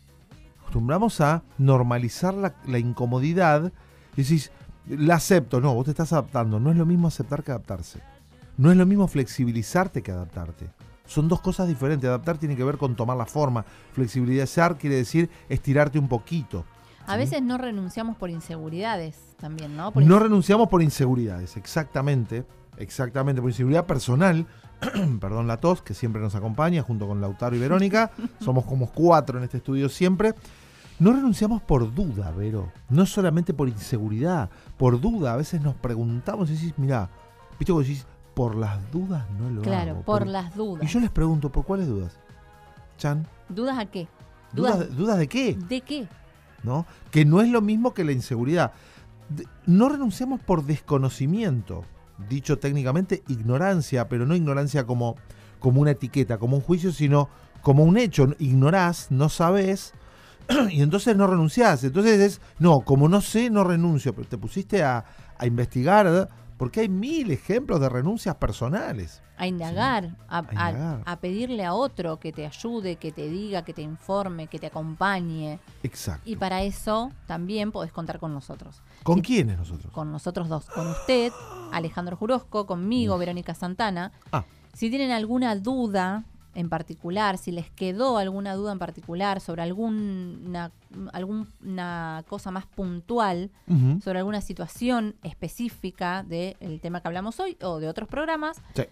Acostumbramos 0.60 1.20
a 1.20 1.42
normalizar 1.56 2.34
la, 2.34 2.54
la 2.66 2.78
incomodidad 2.78 3.72
y 4.16 4.22
decís, 4.22 4.50
la 4.88 5.14
acepto. 5.14 5.60
No, 5.60 5.74
vos 5.74 5.84
te 5.84 5.92
estás 5.92 6.12
adaptando. 6.12 6.60
No 6.60 6.70
es 6.70 6.76
lo 6.76 6.86
mismo 6.86 7.08
aceptar 7.08 7.42
que 7.42 7.52
adaptarse. 7.52 8.00
No 8.56 8.70
es 8.70 8.76
lo 8.76 8.86
mismo 8.86 9.06
flexibilizarte 9.06 10.02
que 10.02 10.10
adaptarte. 10.10 10.68
Son 11.06 11.28
dos 11.28 11.40
cosas 11.40 11.68
diferentes. 11.68 12.08
Adaptar 12.08 12.38
tiene 12.38 12.56
que 12.56 12.64
ver 12.64 12.76
con 12.76 12.96
tomar 12.96 13.16
la 13.16 13.26
forma. 13.26 13.64
Flexibilizar 13.92 14.76
quiere 14.76 14.96
decir 14.96 15.30
estirarte 15.48 15.98
un 15.98 16.08
poquito. 16.08 16.64
A 17.06 17.12
¿sí? 17.12 17.18
veces 17.18 17.42
no 17.42 17.56
renunciamos 17.56 18.16
por 18.16 18.28
inseguridades 18.28 19.16
también, 19.38 19.76
¿no? 19.76 19.92
Por 19.92 20.02
No 20.02 20.18
renunciamos 20.18 20.68
por 20.68 20.82
inseguridades, 20.82 21.56
exactamente. 21.56 22.44
Exactamente, 22.78 23.40
por 23.40 23.50
inseguridad 23.50 23.86
personal. 23.86 24.46
Perdón 25.20 25.46
la 25.46 25.56
tos, 25.58 25.82
que 25.82 25.94
siempre 25.94 26.22
nos 26.22 26.34
acompaña, 26.34 26.82
junto 26.82 27.06
con 27.08 27.20
Lautaro 27.20 27.56
y 27.56 27.58
Verónica. 27.58 28.10
Somos 28.40 28.64
como 28.64 28.90
cuatro 28.90 29.38
en 29.38 29.44
este 29.44 29.58
estudio 29.58 29.88
siempre. 29.88 30.34
No 31.00 31.12
renunciamos 31.12 31.62
por 31.62 31.94
duda, 31.94 32.30
Vero. 32.32 32.72
No 32.88 33.06
solamente 33.06 33.54
por 33.54 33.68
inseguridad, 33.68 34.50
por 34.76 35.00
duda. 35.00 35.32
A 35.34 35.36
veces 35.36 35.60
nos 35.60 35.74
preguntamos 35.74 36.50
y 36.50 36.54
decís, 36.54 36.74
mira, 36.76 37.08
viste 37.58 37.72
cuando 37.72 37.88
decís, 37.88 38.06
por 38.34 38.54
las 38.56 38.90
dudas 38.92 39.24
no 39.38 39.50
lo 39.50 39.62
claro, 39.62 39.92
hago. 39.92 40.02
por 40.02 40.26
las 40.26 40.54
dudas. 40.56 40.82
Y 40.84 40.86
yo 40.86 41.00
les 41.00 41.10
pregunto, 41.10 41.50
¿por 41.50 41.64
cuáles 41.64 41.86
dudas? 41.88 42.18
Chan, 42.96 43.26
¿Dudas 43.48 43.78
a 43.78 43.86
qué? 43.86 44.08
¿dudas, 44.52 44.74
Dudas- 44.78 44.96
¿dudas 44.96 45.18
de 45.18 45.28
qué? 45.28 45.54
¿De 45.54 45.80
qué? 45.80 46.08
¿no? 46.64 46.84
Que 47.12 47.24
no 47.24 47.40
es 47.40 47.48
lo 47.48 47.60
mismo 47.62 47.94
que 47.94 48.02
la 48.04 48.12
inseguridad. 48.12 48.72
De- 49.28 49.46
no 49.66 49.88
renunciamos 49.88 50.40
por 50.40 50.64
desconocimiento, 50.64 51.84
dicho 52.28 52.58
técnicamente 52.58 53.22
ignorancia, 53.28 54.08
pero 54.08 54.26
no 54.26 54.34
ignorancia 54.34 54.84
como, 54.84 55.16
como 55.58 55.80
una 55.80 55.92
etiqueta, 55.92 56.38
como 56.38 56.56
un 56.56 56.62
juicio, 56.62 56.92
sino 56.92 57.28
como 57.62 57.84
un 57.84 57.96
hecho. 57.98 58.26
Ignorás, 58.38 59.10
no 59.10 59.28
sabes, 59.28 59.92
y 60.70 60.82
entonces 60.82 61.16
no 61.16 61.26
renunciás. 61.26 61.84
Entonces 61.84 62.20
es, 62.20 62.40
no, 62.58 62.80
como 62.80 63.08
no 63.08 63.20
sé, 63.20 63.50
no 63.50 63.64
renuncio, 63.64 64.14
pero 64.14 64.28
te 64.28 64.38
pusiste 64.38 64.82
a, 64.82 65.04
a 65.36 65.46
investigar. 65.46 66.28
Porque 66.58 66.80
hay 66.80 66.88
mil 66.88 67.30
ejemplos 67.30 67.80
de 67.80 67.88
renuncias 67.88 68.34
personales. 68.36 69.22
A 69.38 69.46
indagar, 69.46 70.16
a, 70.28 70.38
a 70.38 70.40
a- 70.40 70.70
indagar. 70.72 71.02
a 71.06 71.16
pedirle 71.20 71.64
a 71.64 71.72
otro 71.72 72.18
que 72.18 72.32
te 72.32 72.44
ayude, 72.44 72.96
que 72.96 73.12
te 73.12 73.28
diga, 73.28 73.62
que 73.64 73.72
te 73.72 73.82
informe, 73.82 74.48
que 74.48 74.58
te 74.58 74.66
acompañe. 74.66 75.60
Exacto. 75.82 76.28
Y 76.28 76.36
para 76.36 76.62
eso 76.62 77.12
también 77.26 77.70
podés 77.72 77.92
contar 77.92 78.18
con 78.18 78.34
nosotros. 78.34 78.82
¿Con 79.04 79.20
quiénes 79.20 79.56
nosotros? 79.56 79.92
Con 79.92 80.10
nosotros 80.12 80.48
dos. 80.48 80.66
Con 80.66 80.88
usted, 80.88 81.32
Alejandro 81.72 82.16
Jurosco, 82.16 82.66
conmigo, 82.66 83.16
Verónica 83.16 83.54
Santana. 83.54 84.10
Ah. 84.32 84.44
Si 84.74 84.90
tienen 84.90 85.12
alguna 85.12 85.54
duda 85.56 86.24
en 86.58 86.68
particular, 86.68 87.38
si 87.38 87.52
les 87.52 87.70
quedó 87.70 88.18
alguna 88.18 88.54
duda 88.54 88.72
en 88.72 88.80
particular 88.80 89.40
sobre 89.40 89.62
alguna, 89.62 90.72
alguna 91.12 92.24
cosa 92.28 92.50
más 92.50 92.66
puntual, 92.66 93.50
sobre 94.02 94.18
alguna 94.18 94.40
situación 94.40 95.14
específica 95.22 96.24
del 96.24 96.80
tema 96.80 97.00
que 97.00 97.06
hablamos 97.08 97.38
hoy 97.38 97.56
o 97.62 97.78
de 97.78 97.88
otros 97.88 98.08
programas, 98.08 98.60
Sí. 98.74 98.82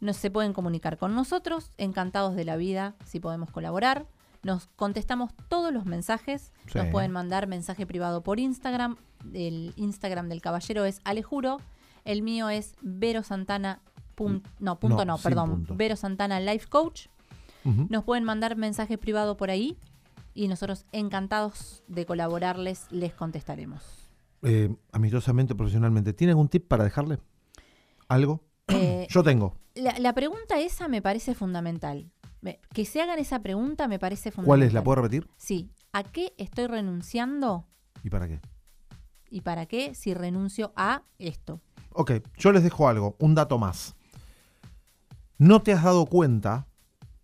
nos 0.00 0.16
se 0.16 0.30
pueden 0.30 0.54
comunicar 0.54 0.96
con 0.96 1.14
nosotros, 1.14 1.70
encantados 1.76 2.34
de 2.36 2.44
la 2.44 2.56
vida 2.56 2.94
si 3.04 3.20
podemos 3.20 3.50
colaborar. 3.50 4.06
Nos 4.42 4.68
contestamos 4.76 5.32
todos 5.48 5.72
los 5.74 5.84
mensajes, 5.84 6.52
Sí. 6.68 6.78
nos 6.78 6.86
pueden 6.86 7.10
mandar 7.12 7.46
mensaje 7.46 7.86
privado 7.86 8.22
por 8.22 8.40
Instagram. 8.40 8.96
El 9.34 9.74
Instagram 9.76 10.30
del 10.30 10.40
caballero 10.40 10.86
es 10.86 11.00
Alejuro, 11.04 11.58
el 12.06 12.22
mío 12.22 12.48
es 12.48 12.74
Vero 12.80 13.22
Santana. 13.22 13.80
Pun- 14.20 14.42
no, 14.58 14.78
punto 14.78 14.98
No, 14.98 15.04
no, 15.16 15.18
perdón. 15.18 15.50
punto. 15.50 15.74
Vero 15.76 15.96
Santana 15.96 16.38
Life 16.40 16.66
Coach. 16.68 17.06
Nos 17.64 18.04
pueden 18.04 18.24
mandar 18.24 18.56
mensaje 18.56 18.96
privado 18.98 19.36
por 19.36 19.50
ahí 19.50 19.76
y 20.34 20.48
nosotros 20.48 20.86
encantados 20.92 21.82
de 21.88 22.06
colaborarles 22.06 22.86
les 22.90 23.12
contestaremos. 23.14 23.82
Eh, 24.42 24.74
amistosamente, 24.92 25.54
profesionalmente, 25.54 26.12
¿tiene 26.14 26.30
algún 26.32 26.48
tip 26.48 26.66
para 26.68 26.84
dejarle? 26.84 27.18
¿Algo? 28.08 28.42
Eh, 28.68 29.06
Yo 29.10 29.22
tengo. 29.22 29.56
La, 29.74 29.98
la 29.98 30.14
pregunta 30.14 30.58
esa 30.58 30.88
me 30.88 31.02
parece 31.02 31.34
fundamental. 31.34 32.10
Me- 32.40 32.60
Que 32.72 32.84
se 32.86 33.02
hagan 33.02 33.18
esa 33.18 33.40
pregunta 33.42 33.88
me 33.88 33.98
parece 33.98 34.30
fundamental. 34.30 34.46
¿Cuál 34.46 34.62
es? 34.62 34.72
¿La 34.72 34.82
puedo 34.82 34.96
repetir? 35.02 35.28
Sí. 35.36 35.70
¿A 35.92 36.02
qué 36.02 36.32
estoy 36.38 36.66
renunciando 36.66 37.66
¿Y 38.02 38.08
para 38.10 38.26
qué? 38.28 38.40
y 39.28 39.42
para 39.42 39.66
qué 39.66 39.94
si 39.94 40.14
renuncio 40.14 40.72
a 40.76 41.02
esto? 41.18 41.60
Ok, 41.92 42.12
yo 42.38 42.52
les 42.52 42.62
dejo 42.62 42.88
algo, 42.88 43.16
un 43.18 43.34
dato 43.34 43.58
más. 43.58 43.94
No 45.40 45.62
te 45.62 45.72
has 45.72 45.82
dado 45.82 46.04
cuenta, 46.04 46.66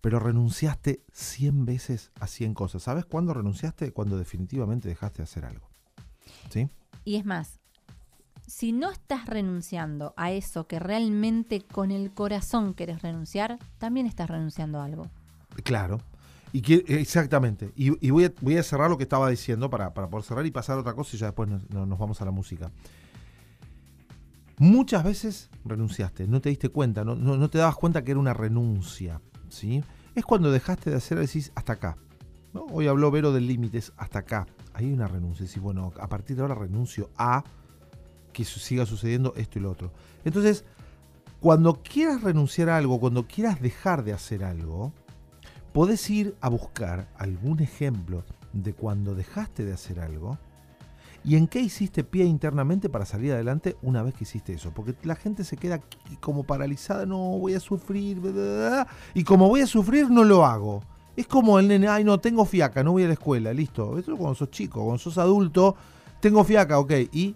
pero 0.01 0.19
renunciaste 0.19 1.05
100 1.13 1.67
veces 1.67 2.13
a 2.19 2.27
100 2.27 2.55
cosas. 2.55 2.83
¿Sabes 2.83 3.05
cuándo 3.05 3.35
renunciaste? 3.35 3.93
Cuando 3.93 4.17
definitivamente 4.17 4.89
dejaste 4.89 5.19
de 5.19 5.25
hacer 5.25 5.45
algo. 5.45 5.69
¿Sí? 6.49 6.71
Y 7.05 7.17
es 7.17 7.27
más, 7.27 7.61
si 8.47 8.73
no 8.73 8.91
estás 8.91 9.27
renunciando 9.27 10.15
a 10.17 10.33
eso 10.33 10.67
que 10.67 10.79
realmente 10.79 11.61
con 11.61 11.91
el 11.91 12.11
corazón 12.11 12.73
quieres 12.73 13.03
renunciar, 13.03 13.59
también 13.77 14.07
estás 14.07 14.31
renunciando 14.31 14.81
a 14.81 14.87
algo. 14.87 15.11
Claro. 15.63 16.01
Y 16.55 16.73
exactamente. 16.95 17.71
Y, 17.77 17.91
voy, 18.09 18.25
a, 18.25 18.33
voy, 18.41 18.57
a, 18.57 18.63
cerrar 18.63 18.89
lo 18.89 18.97
que 18.97 19.03
estaba 19.03 19.29
diciendo 19.29 19.69
para, 19.69 19.93
poder 19.93 20.25
cerrar 20.25 20.47
y 20.47 20.51
pasar 20.51 20.79
a 20.79 20.81
otra 20.81 20.95
cosa 20.95 21.15
y 21.17 21.19
ya 21.19 21.27
después 21.27 21.51
nos, 21.51 21.69
nos 21.69 21.99
vamos 21.99 22.23
a 22.23 22.25
la 22.25 22.31
música. 22.31 22.71
Muchas 24.59 25.05
veces 25.05 25.51
renunciaste, 25.65 26.27
no 26.27 26.41
te 26.41 26.49
diste 26.49 26.71
cuenta, 26.71 27.05
no, 27.05 27.15
no, 27.15 27.51
te 27.51 27.59
dabas 27.59 27.77
cuenta 27.77 28.03
que 28.03 28.13
era 28.13 28.21
una 28.21 28.33
renuncia. 28.33 29.21
¿sí? 29.51 29.85
Es 30.15 30.25
cuando 30.25 30.51
dejaste 30.51 30.91
de 30.91 30.97
hacer, 30.97 31.19
decís, 31.19 31.53
hasta 31.55 31.75
acá. 31.75 31.97
Hoy 32.73 32.87
habló 32.87 33.11
Vero 33.11 33.33
del 33.33 33.47
límite, 33.47 33.83
hasta 33.99 34.21
acá. 34.21 34.47
Hay 34.73 34.91
una 34.91 35.09
renuncia. 35.09 35.45
Decís, 35.45 35.61
bueno, 35.61 35.93
a 36.01 36.09
partir 36.09 36.37
de 36.37 36.43
ahora 36.43 36.55
renuncio 36.55 37.11
a 37.19 37.45
que 38.33 38.45
siga 38.45 38.87
sucediendo 38.87 39.35
esto 39.37 39.59
y 39.59 39.63
lo 39.63 39.71
otro. 39.71 39.93
Entonces, 40.25 40.65
cuando 41.41 41.83
quieras 41.83 42.23
renunciar 42.23 42.71
a 42.71 42.79
algo, 42.79 42.99
cuando 42.99 43.27
quieras 43.27 43.61
dejar 43.61 44.05
de 44.05 44.15
hacer 44.15 44.43
algo, 44.43 44.93
podés 45.75 46.09
ir 46.09 46.35
a 46.41 46.49
buscar 46.49 47.09
algún 47.19 47.61
ejemplo 47.61 48.25
de 48.55 48.73
cuando 48.73 49.15
dejaste 49.15 49.67
de 49.67 49.75
hacer 49.75 50.01
algo 50.01 50.39
y 51.27 51.35
en 51.35 51.49
qué 51.49 51.59
hiciste 51.59 52.05
pie 52.05 52.25
internamente 52.25 52.89
para 52.89 53.05
salir 53.05 53.33
adelante 53.33 53.77
una 53.83 54.01
vez 54.05 54.15
que 54.15 54.23
hiciste 54.23 54.53
eso. 54.53 54.71
Porque 54.71 54.95
la 55.03 55.17
gente 55.17 55.43
se 55.43 55.57
queda 55.57 55.81
como 56.21 56.45
paralizada, 56.45 57.05
no 57.05 57.19
voy 57.19 57.55
a 57.55 57.61
sufrir, 57.61 58.23
y 59.13 59.25
como 59.25 59.49
voy 59.49 59.63
a 59.63 59.67
sufrir 59.67 60.09
no 60.09 60.23
lo 60.23 60.47
hago. 60.47 60.85
Es 61.17 61.27
como 61.27 61.59
el 61.59 61.67
nene, 61.67 61.89
ay 61.89 62.05
no, 62.05 62.21
tengo 62.21 62.45
fiaca, 62.45 62.85
no 62.85 62.93
voy 62.93 63.03
a 63.03 63.09
la 63.09 63.15
escuela, 63.15 63.53
listo. 63.53 63.99
Eso 63.99 64.17
cuando 64.17 64.37
sos 64.37 64.53
chico, 64.53 64.85
cuando 64.85 64.99
sos 64.99 65.19
adulto, 65.19 65.75
tengo 66.21 66.45
fiaca, 66.45 66.79
ok, 66.79 66.93
y 67.11 67.35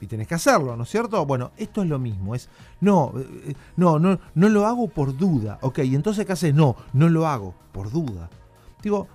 y 0.00 0.06
tenés 0.06 0.26
que 0.26 0.34
hacerlo, 0.34 0.76
¿no 0.76 0.82
es 0.82 0.88
cierto? 0.88 1.24
Bueno, 1.26 1.52
esto 1.56 1.82
es 1.82 1.88
lo 1.88 1.98
mismo, 1.98 2.34
es, 2.34 2.48
no, 2.80 3.12
eh, 3.16 3.54
no, 3.76 4.00
no, 4.00 4.18
no 4.34 4.48
lo 4.48 4.66
hago 4.66 4.88
por 4.88 5.16
duda, 5.16 5.58
ok, 5.62 5.78
y 5.80 5.94
entonces 5.94 6.26
¿qué 6.26 6.32
haces? 6.32 6.54
No, 6.54 6.76
no 6.92 7.08
lo 7.08 7.26
hago 7.26 7.54
por 7.72 7.90
duda. 7.90 8.28
Digo, 8.82 9.06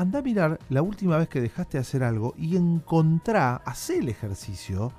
anda 0.00 0.20
a 0.20 0.22
mirar 0.22 0.58
la 0.70 0.80
última 0.80 1.18
vez 1.18 1.28
que 1.28 1.42
dejaste 1.42 1.76
de 1.76 1.82
hacer 1.82 2.02
algo 2.02 2.34
y 2.38 2.56
encontrá, 2.56 3.56
hacer 3.56 3.98
el 3.98 4.08
ejercicio, 4.08 4.92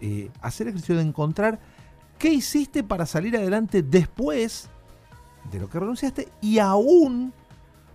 eh, 0.00 0.30
hacer 0.40 0.66
el 0.66 0.72
ejercicio 0.72 0.96
de 0.96 1.02
encontrar 1.02 1.60
qué 2.18 2.32
hiciste 2.32 2.82
para 2.82 3.06
salir 3.06 3.36
adelante 3.36 3.82
después 3.82 4.68
de 5.52 5.60
lo 5.60 5.68
que 5.68 5.78
renunciaste 5.78 6.28
y 6.40 6.58
aún 6.58 7.32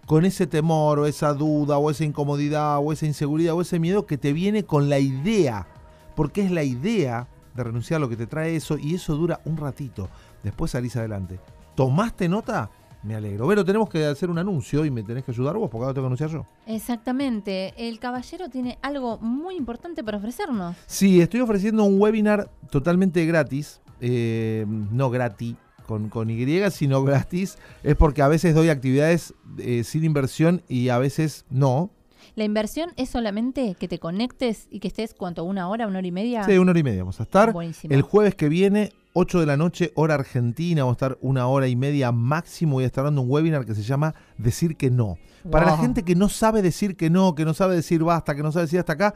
con 0.05 0.23
ese 0.23 0.47
temor 0.47 0.99
o 0.99 1.05
esa 1.07 1.33
duda 1.33 1.77
o 1.77 1.91
esa 1.91 2.05
incomodidad 2.05 2.79
o 2.79 2.93
esa 2.93 3.05
inseguridad 3.05 3.53
o 3.53 3.61
ese 3.61 3.77
miedo 3.77 4.05
que 4.05 4.17
te 4.17 4.31
viene 4.31 4.63
con 4.63 4.89
la 4.89 4.99
idea 4.99 5.67
porque 6.15 6.41
es 6.41 6.51
la 6.51 6.63
idea 6.63 7.27
de 7.53 7.63
renunciar 7.65 7.97
a 7.97 8.01
lo 8.01 8.09
que 8.09 8.15
te 8.15 8.27
trae 8.27 8.55
eso 8.55 8.77
y 8.77 8.95
eso 8.95 9.15
dura 9.15 9.41
un 9.43 9.57
ratito. 9.57 10.07
Después 10.41 10.71
salís 10.71 10.95
adelante. 10.95 11.39
¿Tomaste 11.75 12.29
nota? 12.29 12.69
Me 13.05 13.15
alegro. 13.15 13.47
Pero 13.47 13.63
tenemos 13.63 13.87
que 13.87 14.03
hacer 14.05 14.29
un 14.31 14.39
anuncio 14.39 14.83
y 14.83 14.89
me 14.89 15.03
tenés 15.03 15.23
que 15.23 15.31
ayudar 15.31 15.55
vos, 15.55 15.69
porque 15.69 15.83
ahora 15.83 15.93
tengo 15.93 16.05
que 16.05 16.07
anunciar 16.07 16.29
yo. 16.31 16.45
Exactamente. 16.65 17.73
El 17.77 17.99
caballero 17.99 18.49
tiene 18.49 18.79
algo 18.81 19.19
muy 19.19 19.55
importante 19.55 20.03
para 20.03 20.17
ofrecernos. 20.17 20.75
Sí, 20.87 21.21
estoy 21.21 21.41
ofreciendo 21.41 21.83
un 21.83 22.01
webinar 22.01 22.49
totalmente 22.71 23.23
gratis. 23.25 23.79
Eh, 24.01 24.65
no 24.67 25.09
gratis 25.09 25.55
con, 25.85 26.09
con, 26.09 26.31
Y, 26.31 26.69
sino 26.71 27.03
gratis. 27.03 27.59
Es 27.83 27.95
porque 27.95 28.23
a 28.23 28.27
veces 28.27 28.55
doy 28.55 28.69
actividades 28.69 29.35
eh, 29.59 29.83
sin 29.83 30.03
inversión 30.03 30.63
y 30.67 30.89
a 30.89 30.97
veces 30.97 31.45
no. 31.51 31.91
¿La 32.33 32.43
inversión 32.43 32.91
es 32.97 33.09
solamente 33.09 33.75
que 33.79 33.87
te 33.87 33.99
conectes 33.99 34.67
y 34.69 34.79
que 34.79 34.87
estés, 34.87 35.13
¿cuánto? 35.13 35.43
¿Una 35.43 35.69
hora, 35.69 35.87
una 35.87 35.99
hora 35.99 36.07
y 36.07 36.11
media? 36.11 36.43
Sí, 36.43 36.57
una 36.57 36.71
hora 36.71 36.79
y 36.79 36.83
media 36.83 37.03
vamos 37.03 37.19
a 37.19 37.23
estar. 37.23 37.53
El 37.83 38.01
jueves 38.01 38.35
que 38.35 38.49
viene, 38.49 38.91
8 39.17 39.39
de 39.39 39.45
la 39.45 39.55
noche, 39.55 39.93
hora 39.95 40.15
argentina, 40.15 40.83
vamos 40.83 40.95
a 40.95 41.05
estar 41.05 41.17
una 41.21 41.47
hora 41.47 41.69
y 41.69 41.77
media 41.77 42.11
máximo. 42.11 42.73
Voy 42.73 42.83
a 42.83 42.87
estar 42.87 43.05
dando 43.05 43.21
un 43.21 43.31
webinar 43.31 43.65
que 43.65 43.73
se 43.73 43.81
llama 43.81 44.13
Decir 44.37 44.75
que 44.75 44.91
no. 44.91 45.17
Para 45.49 45.65
la 45.67 45.77
gente 45.77 46.03
que 46.03 46.15
no 46.15 46.27
sabe 46.27 46.61
decir 46.61 46.97
que 46.97 47.09
no, 47.09 47.33
que 47.33 47.45
no 47.45 47.53
sabe 47.53 47.75
decir 47.75 48.03
basta, 48.03 48.35
que 48.35 48.43
no 48.43 48.51
sabe 48.51 48.65
decir 48.65 48.79
hasta 48.79 48.91
acá, 48.91 49.15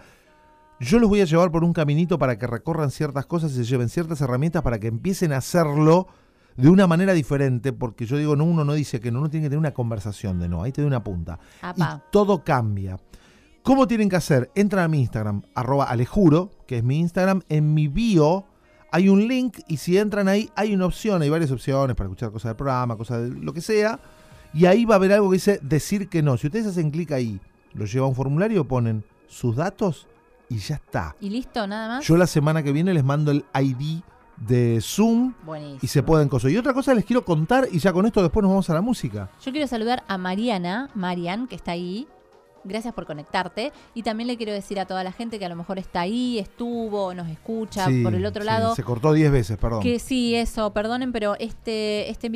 yo 0.79 0.99
los 0.99 1.09
voy 1.09 1.19
a 1.19 1.25
llevar 1.25 1.51
por 1.51 1.65
un 1.65 1.73
caminito 1.73 2.17
para 2.17 2.37
que 2.37 2.47
recorran 2.47 2.91
ciertas 2.91 3.25
cosas 3.25 3.51
y 3.51 3.55
se 3.55 3.65
lleven 3.65 3.89
ciertas 3.89 4.21
herramientas 4.21 4.61
para 4.61 4.79
que 4.79 4.87
empiecen 4.87 5.33
a 5.33 5.37
hacerlo 5.37 6.07
de 6.55 6.69
una 6.69 6.87
manera 6.87 7.11
diferente, 7.11 7.73
porque 7.73 8.05
yo 8.05 8.15
digo, 8.15 8.37
no, 8.37 8.45
uno 8.45 8.63
no 8.63 8.73
dice 8.73 9.01
que 9.01 9.11
no, 9.11 9.19
uno 9.19 9.29
tiene 9.29 9.47
que 9.47 9.49
tener 9.49 9.59
una 9.59 9.73
conversación 9.73 10.39
de 10.39 10.47
no, 10.47 10.63
ahí 10.63 10.71
te 10.71 10.81
doy 10.81 10.87
una 10.87 11.03
punta. 11.03 11.39
Y 11.75 11.83
todo 12.09 12.41
cambia. 12.45 12.97
¿Cómo 13.63 13.85
tienen 13.85 14.07
que 14.07 14.15
hacer? 14.15 14.49
Entran 14.55 14.85
a 14.85 14.87
mi 14.87 15.01
Instagram, 15.01 15.41
arroba 15.55 15.85
alejuro, 15.85 16.51
que 16.67 16.77
es 16.77 16.83
mi 16.85 16.99
Instagram. 16.99 17.41
En 17.49 17.73
mi 17.73 17.89
bio 17.89 18.45
hay 18.91 19.09
un 19.09 19.27
link 19.27 19.59
y 19.67 19.77
si 19.77 19.97
entran 19.97 20.27
ahí 20.27 20.49
hay 20.55 20.73
una 20.73 20.85
opción, 20.85 21.21
hay 21.21 21.29
varias 21.29 21.51
opciones 21.51 21.95
para 21.95 22.07
escuchar 22.07 22.31
cosas 22.31 22.49
del 22.49 22.55
programa, 22.55 22.95
cosas 22.95 23.23
de 23.23 23.39
lo 23.39 23.53
que 23.53 23.61
sea. 23.61 23.99
Y 24.53 24.65
ahí 24.65 24.85
va 24.85 24.95
a 24.95 24.97
haber 24.97 25.13
algo 25.13 25.29
que 25.29 25.35
dice 25.35 25.59
decir 25.61 26.09
que 26.09 26.23
no. 26.23 26.37
Si 26.37 26.47
ustedes 26.47 26.65
hacen 26.65 26.89
clic 26.89 27.11
ahí, 27.11 27.39
lo 27.73 27.85
lleva 27.85 28.05
a 28.05 28.09
un 28.09 28.15
formulario, 28.15 28.67
ponen 28.67 29.03
sus 29.27 29.55
datos 29.55 30.07
y 30.49 30.57
ya 30.57 30.75
está. 30.75 31.15
Y 31.19 31.29
listo, 31.29 31.67
nada 31.67 31.87
más. 31.87 32.07
Yo 32.07 32.17
la 32.17 32.27
semana 32.27 32.63
que 32.63 32.71
viene 32.71 32.93
les 32.93 33.03
mando 33.03 33.31
el 33.31 33.45
ID 33.53 34.01
de 34.37 34.79
Zoom 34.81 35.33
y 35.81 35.87
se 35.87 36.01
pueden 36.01 36.29
cosas. 36.29 36.51
Y 36.51 36.57
otra 36.57 36.73
cosa 36.73 36.93
les 36.93 37.05
quiero 37.05 37.23
contar 37.23 37.67
y 37.71 37.79
ya 37.79 37.93
con 37.93 38.05
esto 38.05 38.21
después 38.21 38.41
nos 38.41 38.51
vamos 38.51 38.69
a 38.69 38.73
la 38.73 38.81
música. 38.81 39.29
Yo 39.43 39.51
quiero 39.51 39.67
saludar 39.67 40.03
a 40.07 40.17
Mariana, 40.17 40.89
Marian, 40.95 41.47
que 41.47 41.55
está 41.55 41.71
ahí, 41.71 42.07
Gracias 42.69 42.93
por 42.93 43.05
conectarte. 43.05 43.73
Y 43.93 44.03
también 44.03 44.27
le 44.27 44.37
quiero 44.37 44.53
decir 44.53 44.79
a 44.79 44.85
toda 44.85 45.03
la 45.03 45.11
gente 45.11 45.39
que 45.39 45.45
a 45.45 45.49
lo 45.49 45.55
mejor 45.55 45.79
está 45.79 46.01
ahí, 46.01 46.39
estuvo, 46.39 47.13
nos 47.13 47.27
escucha 47.27 47.87
por 48.03 48.13
el 48.13 48.25
otro 48.25 48.43
lado. 48.43 48.75
Se 48.75 48.83
cortó 48.83 49.11
10 49.11 49.31
veces, 49.31 49.57
perdón. 49.57 49.81
Que 49.81 49.99
sí, 49.99 50.35
eso, 50.35 50.71
perdonen, 50.71 51.11
pero 51.11 51.35
este, 51.39 52.09
este, 52.09 52.29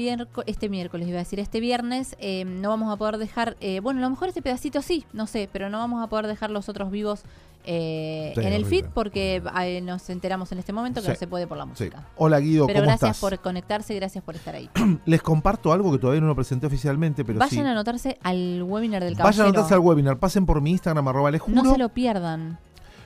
este 0.48 0.70
miércoles, 0.70 1.08
iba 1.08 1.18
a 1.18 1.24
decir, 1.24 1.40
este 1.40 1.60
viernes, 1.60 2.16
eh, 2.20 2.46
no 2.46 2.70
vamos 2.70 2.92
a 2.92 2.98
poder 2.98 3.18
dejar, 3.18 3.56
eh, 3.62 3.80
bueno, 3.80 4.00
a 4.00 4.04
lo 4.04 4.10
mejor 4.10 4.28
este 4.28 4.42
pedacito 4.42 4.82
sí, 4.82 5.06
no 5.14 5.28
sé, 5.28 5.48
pero 5.52 5.70
no 5.70 5.78
vamos 5.78 6.04
a 6.04 6.08
poder 6.08 6.28
dejar 6.28 6.50
los 6.50 6.68
otros 6.68 6.90
vivos 6.92 7.24
eh, 7.66 8.34
en 8.36 8.54
el 8.54 8.66
feed 8.66 8.86
porque 8.94 9.42
nos 9.84 10.10
enteramos 10.10 10.52
en 10.52 10.60
este 10.60 10.74
momento 10.74 11.02
que 11.02 11.10
no 11.10 11.16
se 11.16 11.28
puede 11.28 11.48
por 11.48 11.58
la 11.58 11.66
música. 11.66 12.08
Hola 12.18 12.40
Guido, 12.40 12.68
pero 12.68 12.82
gracias 12.82 13.20
por 13.20 13.38
conectarse, 13.40 13.96
gracias 13.96 14.24
por 14.24 14.36
estar 14.36 14.56
ahí. 14.56 14.70
Les 15.06 15.22
comparto 15.22 15.72
algo 15.72 15.92
que 15.92 15.98
todavía 15.98 16.22
no 16.22 16.28
lo 16.28 16.36
presenté 16.36 16.68
oficialmente, 16.68 17.24
pero 17.24 17.40
vayan 17.40 17.66
a 17.68 17.72
anotarse 17.72 18.18
al 18.24 18.64
webinar 18.64 19.04
del 19.04 19.16
caballero. 19.16 19.44
Vayan 19.44 19.46
a 19.46 19.50
anotarse 19.50 19.74
al 19.74 19.80
webinar, 19.80 20.18
pasen 20.18 20.46
por 20.46 20.62
mi 20.62 20.72
Instagram 20.72 21.08
arroba 21.08 21.32
No 21.48 21.72
se 21.72 21.78
lo 21.78 21.90
pierdan. 21.90 22.60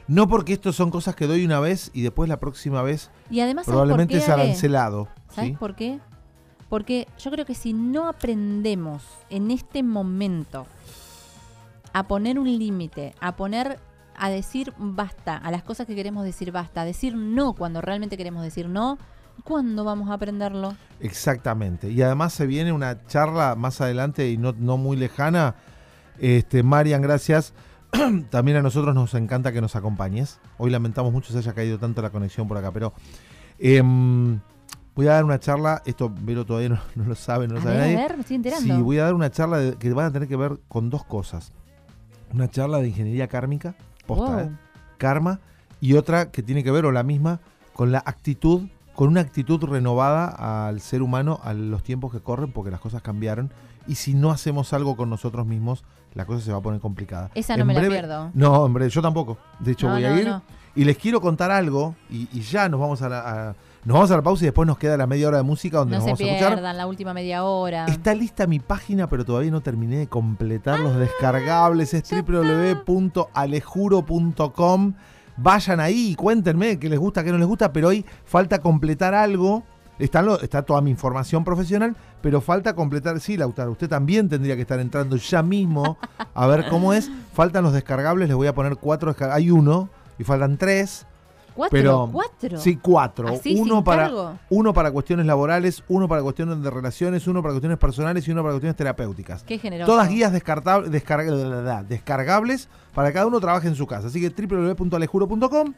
No 0.07 0.27
porque 0.29 0.53
esto 0.53 0.71
son 0.71 0.89
cosas 0.89 1.15
que 1.15 1.27
doy 1.27 1.43
una 1.43 1.59
vez 1.59 1.91
y 1.93 2.01
después 2.01 2.29
la 2.29 2.37
próxima 2.37 2.81
vez 2.81 3.11
y 3.29 3.41
además, 3.41 3.65
probablemente 3.65 4.17
es 4.17 4.29
arancelado. 4.29 5.09
¿Sabes 5.29 5.57
por 5.57 5.75
qué? 5.75 5.99
Porque 6.69 7.07
yo 7.19 7.29
creo 7.31 7.45
que 7.45 7.55
si 7.55 7.73
no 7.73 8.07
aprendemos 8.07 9.03
en 9.29 9.51
este 9.51 9.83
momento 9.83 10.65
a 11.93 12.03
poner 12.03 12.39
un 12.39 12.57
límite, 12.57 13.15
a 13.19 13.35
poner 13.35 13.79
a 14.17 14.29
decir 14.29 14.73
basta, 14.77 15.37
a 15.37 15.51
las 15.51 15.63
cosas 15.63 15.87
que 15.87 15.95
queremos 15.95 16.23
decir 16.23 16.51
basta, 16.51 16.81
a 16.81 16.85
decir 16.85 17.15
no 17.15 17.53
cuando 17.53 17.81
realmente 17.81 18.17
queremos 18.17 18.43
decir 18.43 18.67
no, 18.67 18.97
¿cuándo 19.43 19.83
vamos 19.83 20.09
a 20.09 20.13
aprenderlo? 20.13 20.75
Exactamente. 20.99 21.91
Y 21.91 22.01
además 22.01 22.33
se 22.33 22.47
viene 22.47 22.71
una 22.71 23.05
charla 23.05 23.55
más 23.55 23.81
adelante 23.81 24.29
y 24.29 24.37
no, 24.37 24.53
no 24.53 24.77
muy 24.77 24.97
lejana. 24.97 25.55
Este, 26.19 26.63
Marian, 26.63 27.01
gracias. 27.01 27.53
También 28.29 28.57
a 28.57 28.61
nosotros 28.61 28.93
nos 28.95 29.13
encanta 29.13 29.51
que 29.51 29.61
nos 29.61 29.75
acompañes. 29.75 30.39
Hoy 30.57 30.71
lamentamos 30.71 31.13
mucho 31.13 31.31
se 31.31 31.39
haya 31.39 31.53
caído 31.53 31.77
tanto 31.77 32.01
la 32.01 32.09
conexión 32.09 32.47
por 32.47 32.57
acá, 32.57 32.71
pero 32.71 32.93
em, 33.59 34.39
voy 34.95 35.07
a 35.07 35.13
dar 35.13 35.23
una 35.23 35.39
charla. 35.39 35.81
Esto 35.85 36.11
Vero 36.21 36.45
todavía 36.45 36.69
no, 36.69 37.05
lo 37.05 37.15
sabe, 37.15 37.47
no 37.47 37.55
lo 37.55 37.61
sabe 37.61 37.77
nadie. 37.77 38.19
estoy 38.19 38.35
enterando. 38.35 38.75
Sí, 38.75 38.81
voy 38.81 38.97
a 38.97 39.03
dar 39.03 39.13
una 39.13 39.29
charla 39.29 39.75
que 39.77 39.93
van 39.93 40.07
a 40.07 40.11
tener 40.11 40.27
que 40.27 40.35
ver 40.35 40.59
con 40.67 40.89
dos 40.89 41.05
cosas. 41.05 41.53
Una 42.33 42.49
charla 42.49 42.79
de 42.79 42.89
ingeniería 42.89 43.27
kármica 43.27 43.75
¿eh? 44.15 44.49
Karma. 44.97 45.39
Y 45.79 45.93
otra 45.93 46.31
que 46.31 46.41
tiene 46.41 46.63
que 46.63 46.71
ver, 46.71 46.85
o 46.85 46.91
la 46.91 47.03
misma, 47.03 47.39
con 47.73 47.91
la 47.91 47.99
actitud, 48.05 48.67
con 48.95 49.09
una 49.09 49.21
actitud 49.21 49.63
renovada 49.63 50.67
al 50.67 50.81
ser 50.81 51.01
humano 51.01 51.39
a 51.43 51.53
los 51.53 51.83
tiempos 51.83 52.11
que 52.11 52.19
corren, 52.19 52.51
porque 52.51 52.71
las 52.71 52.79
cosas 52.79 53.01
cambiaron. 53.01 53.51
Y 53.87 53.95
si 53.95 54.13
no 54.13 54.31
hacemos 54.31 54.73
algo 54.73 54.97
con 54.97 55.09
nosotros 55.09 55.45
mismos, 55.45 55.83
la 56.13 56.25
cosa 56.25 56.43
se 56.43 56.51
va 56.51 56.57
a 56.57 56.61
poner 56.61 56.81
complicada. 56.81 57.29
Esa 57.35 57.55
no 57.57 57.65
me 57.65 57.73
la 57.73 57.87
pierdo. 57.87 58.31
No, 58.33 58.63
hombre, 58.63 58.89
yo 58.89 59.01
tampoco. 59.01 59.37
De 59.59 59.73
hecho, 59.73 59.87
voy 59.89 60.03
a 60.03 60.19
ir. 60.19 60.33
Y 60.77 60.85
les 60.85 60.97
quiero 60.97 61.19
contar 61.19 61.49
algo, 61.49 61.95
y, 62.07 62.27
ya 62.39 62.69
nos 62.69 62.79
vamos 62.79 63.01
a 63.01 63.09
la, 63.09 63.55
nos 63.83 63.95
vamos 63.95 64.11
a 64.11 64.15
la 64.15 64.21
pausa 64.21 64.43
y 64.43 64.45
después 64.45 64.67
nos 64.67 64.77
queda 64.77 64.95
la 64.95 65.07
media 65.07 65.27
hora 65.27 65.37
de 65.37 65.43
música 65.43 65.79
donde 65.79 65.95
nos 65.95 66.05
vamos 66.05 66.21
a 66.21 66.23
escuchar. 66.23 66.61
la 66.61 66.85
última 66.85 67.15
media 67.15 67.43
hora. 67.43 67.87
Está 67.87 68.13
lista 68.13 68.45
mi 68.45 68.59
página, 68.59 69.09
pero 69.09 69.25
todavía 69.25 69.49
no 69.49 69.61
terminé 69.61 69.97
de 69.97 70.05
completar 70.07 70.79
los 70.79 70.95
descargables. 70.97 71.95
Es 71.95 72.03
www.alejuro.com. 72.11 74.93
Vayan 75.35 75.79
ahí 75.79 76.11
y 76.11 76.15
cuéntenme 76.15 76.77
qué 76.77 76.89
les 76.89 76.99
gusta, 76.99 77.23
qué 77.23 77.31
no 77.31 77.39
les 77.39 77.47
gusta, 77.47 77.73
pero 77.73 77.87
hoy 77.87 78.05
falta 78.23 78.59
completar 78.59 79.15
algo 79.15 79.63
Está, 79.99 80.23
está 80.43 80.61
toda 80.61 80.79
mi 80.81 80.91
información 80.91 81.43
profesional, 81.43 81.95
pero 82.21 82.39
falta 82.39 82.75
completar. 82.75 83.19
Sí, 83.19 83.35
Lautaro, 83.35 83.71
usted 83.71 83.89
también 83.89 84.29
tendría 84.29 84.55
que 84.55 84.61
estar 84.61 84.79
entrando 84.79 85.15
ya 85.15 85.41
mismo 85.41 85.97
a 86.35 86.45
ver 86.45 86.67
cómo 86.69 86.93
es. 86.93 87.09
Faltan 87.33 87.63
los 87.63 87.73
descargables, 87.73 88.27
les 88.27 88.37
voy 88.37 88.45
a 88.47 88.53
poner 88.53 88.77
cuatro. 88.77 89.15
Hay 89.31 89.49
uno 89.49 89.89
y 90.19 90.23
faltan 90.23 90.57
tres. 90.57 91.05
¿Cuatro? 91.55 91.75
Pero, 91.75 92.09
¿Cuatro? 92.11 92.57
Sí, 92.59 92.75
cuatro. 92.75 93.29
¿Así, 93.29 93.55
uno, 93.59 93.83
para, 93.83 94.03
cargo? 94.03 94.37
uno 94.51 94.73
para 94.75 94.91
cuestiones 94.91 95.25
laborales, 95.25 95.83
uno 95.87 96.07
para 96.07 96.21
cuestiones 96.21 96.61
de 96.61 96.69
relaciones, 96.69 97.25
uno 97.27 97.41
para 97.41 97.53
cuestiones 97.53 97.79
personales 97.79 98.27
y 98.27 98.31
uno 98.31 98.43
para 98.43 98.53
cuestiones 98.53 98.75
terapéuticas. 98.75 99.41
Qué 99.43 99.57
generoso. 99.57 99.91
Todas 99.91 100.07
guías 100.07 100.31
descartables, 100.31 100.91
descarga- 100.91 101.81
descargables 101.83 102.69
para 102.93 103.07
que 103.07 103.15
cada 103.15 103.25
uno 103.25 103.39
trabaje 103.39 103.67
en 103.67 103.73
su 103.75 103.87
casa. 103.87 104.05
Así 104.09 104.21
que 104.21 104.29
www.alejuro.com. 104.29 105.73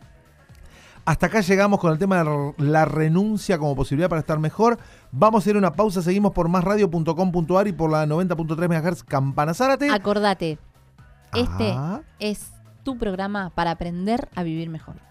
Hasta 1.06 1.28
acá 1.28 1.39
llegamos 1.39 1.80
con 1.80 1.93
el 1.93 1.97
tema 1.97 2.21
de 2.23 2.54
la 2.58 2.84
renuncia 2.84 3.58
como 3.58 3.73
posibilidad 3.75 4.10
para 4.10 4.19
estar 4.19 4.38
mejor. 4.38 4.78
Vamos 5.13 5.47
a 5.47 5.49
ir 5.49 5.56
a 5.56 5.60
una 5.60 5.71
pausa, 5.71 6.02
seguimos 6.02 6.34
por 6.34 6.49
másradio.com.ar 6.49 7.67
y 7.69 7.71
por 7.71 7.89
la 7.89 8.06
90.3 8.06 8.67
MHz 8.67 9.04
Campana 9.06 9.54
Zárate. 9.54 9.89
Acordate, 9.89 10.60
este 11.34 11.71
Ah. 11.75 12.02
es 12.19 12.52
tu 12.84 12.98
programa 12.98 13.50
para 13.52 13.72
aprender 13.72 14.28
a 14.36 14.44
vivir 14.44 14.70
mejor. 14.70 15.09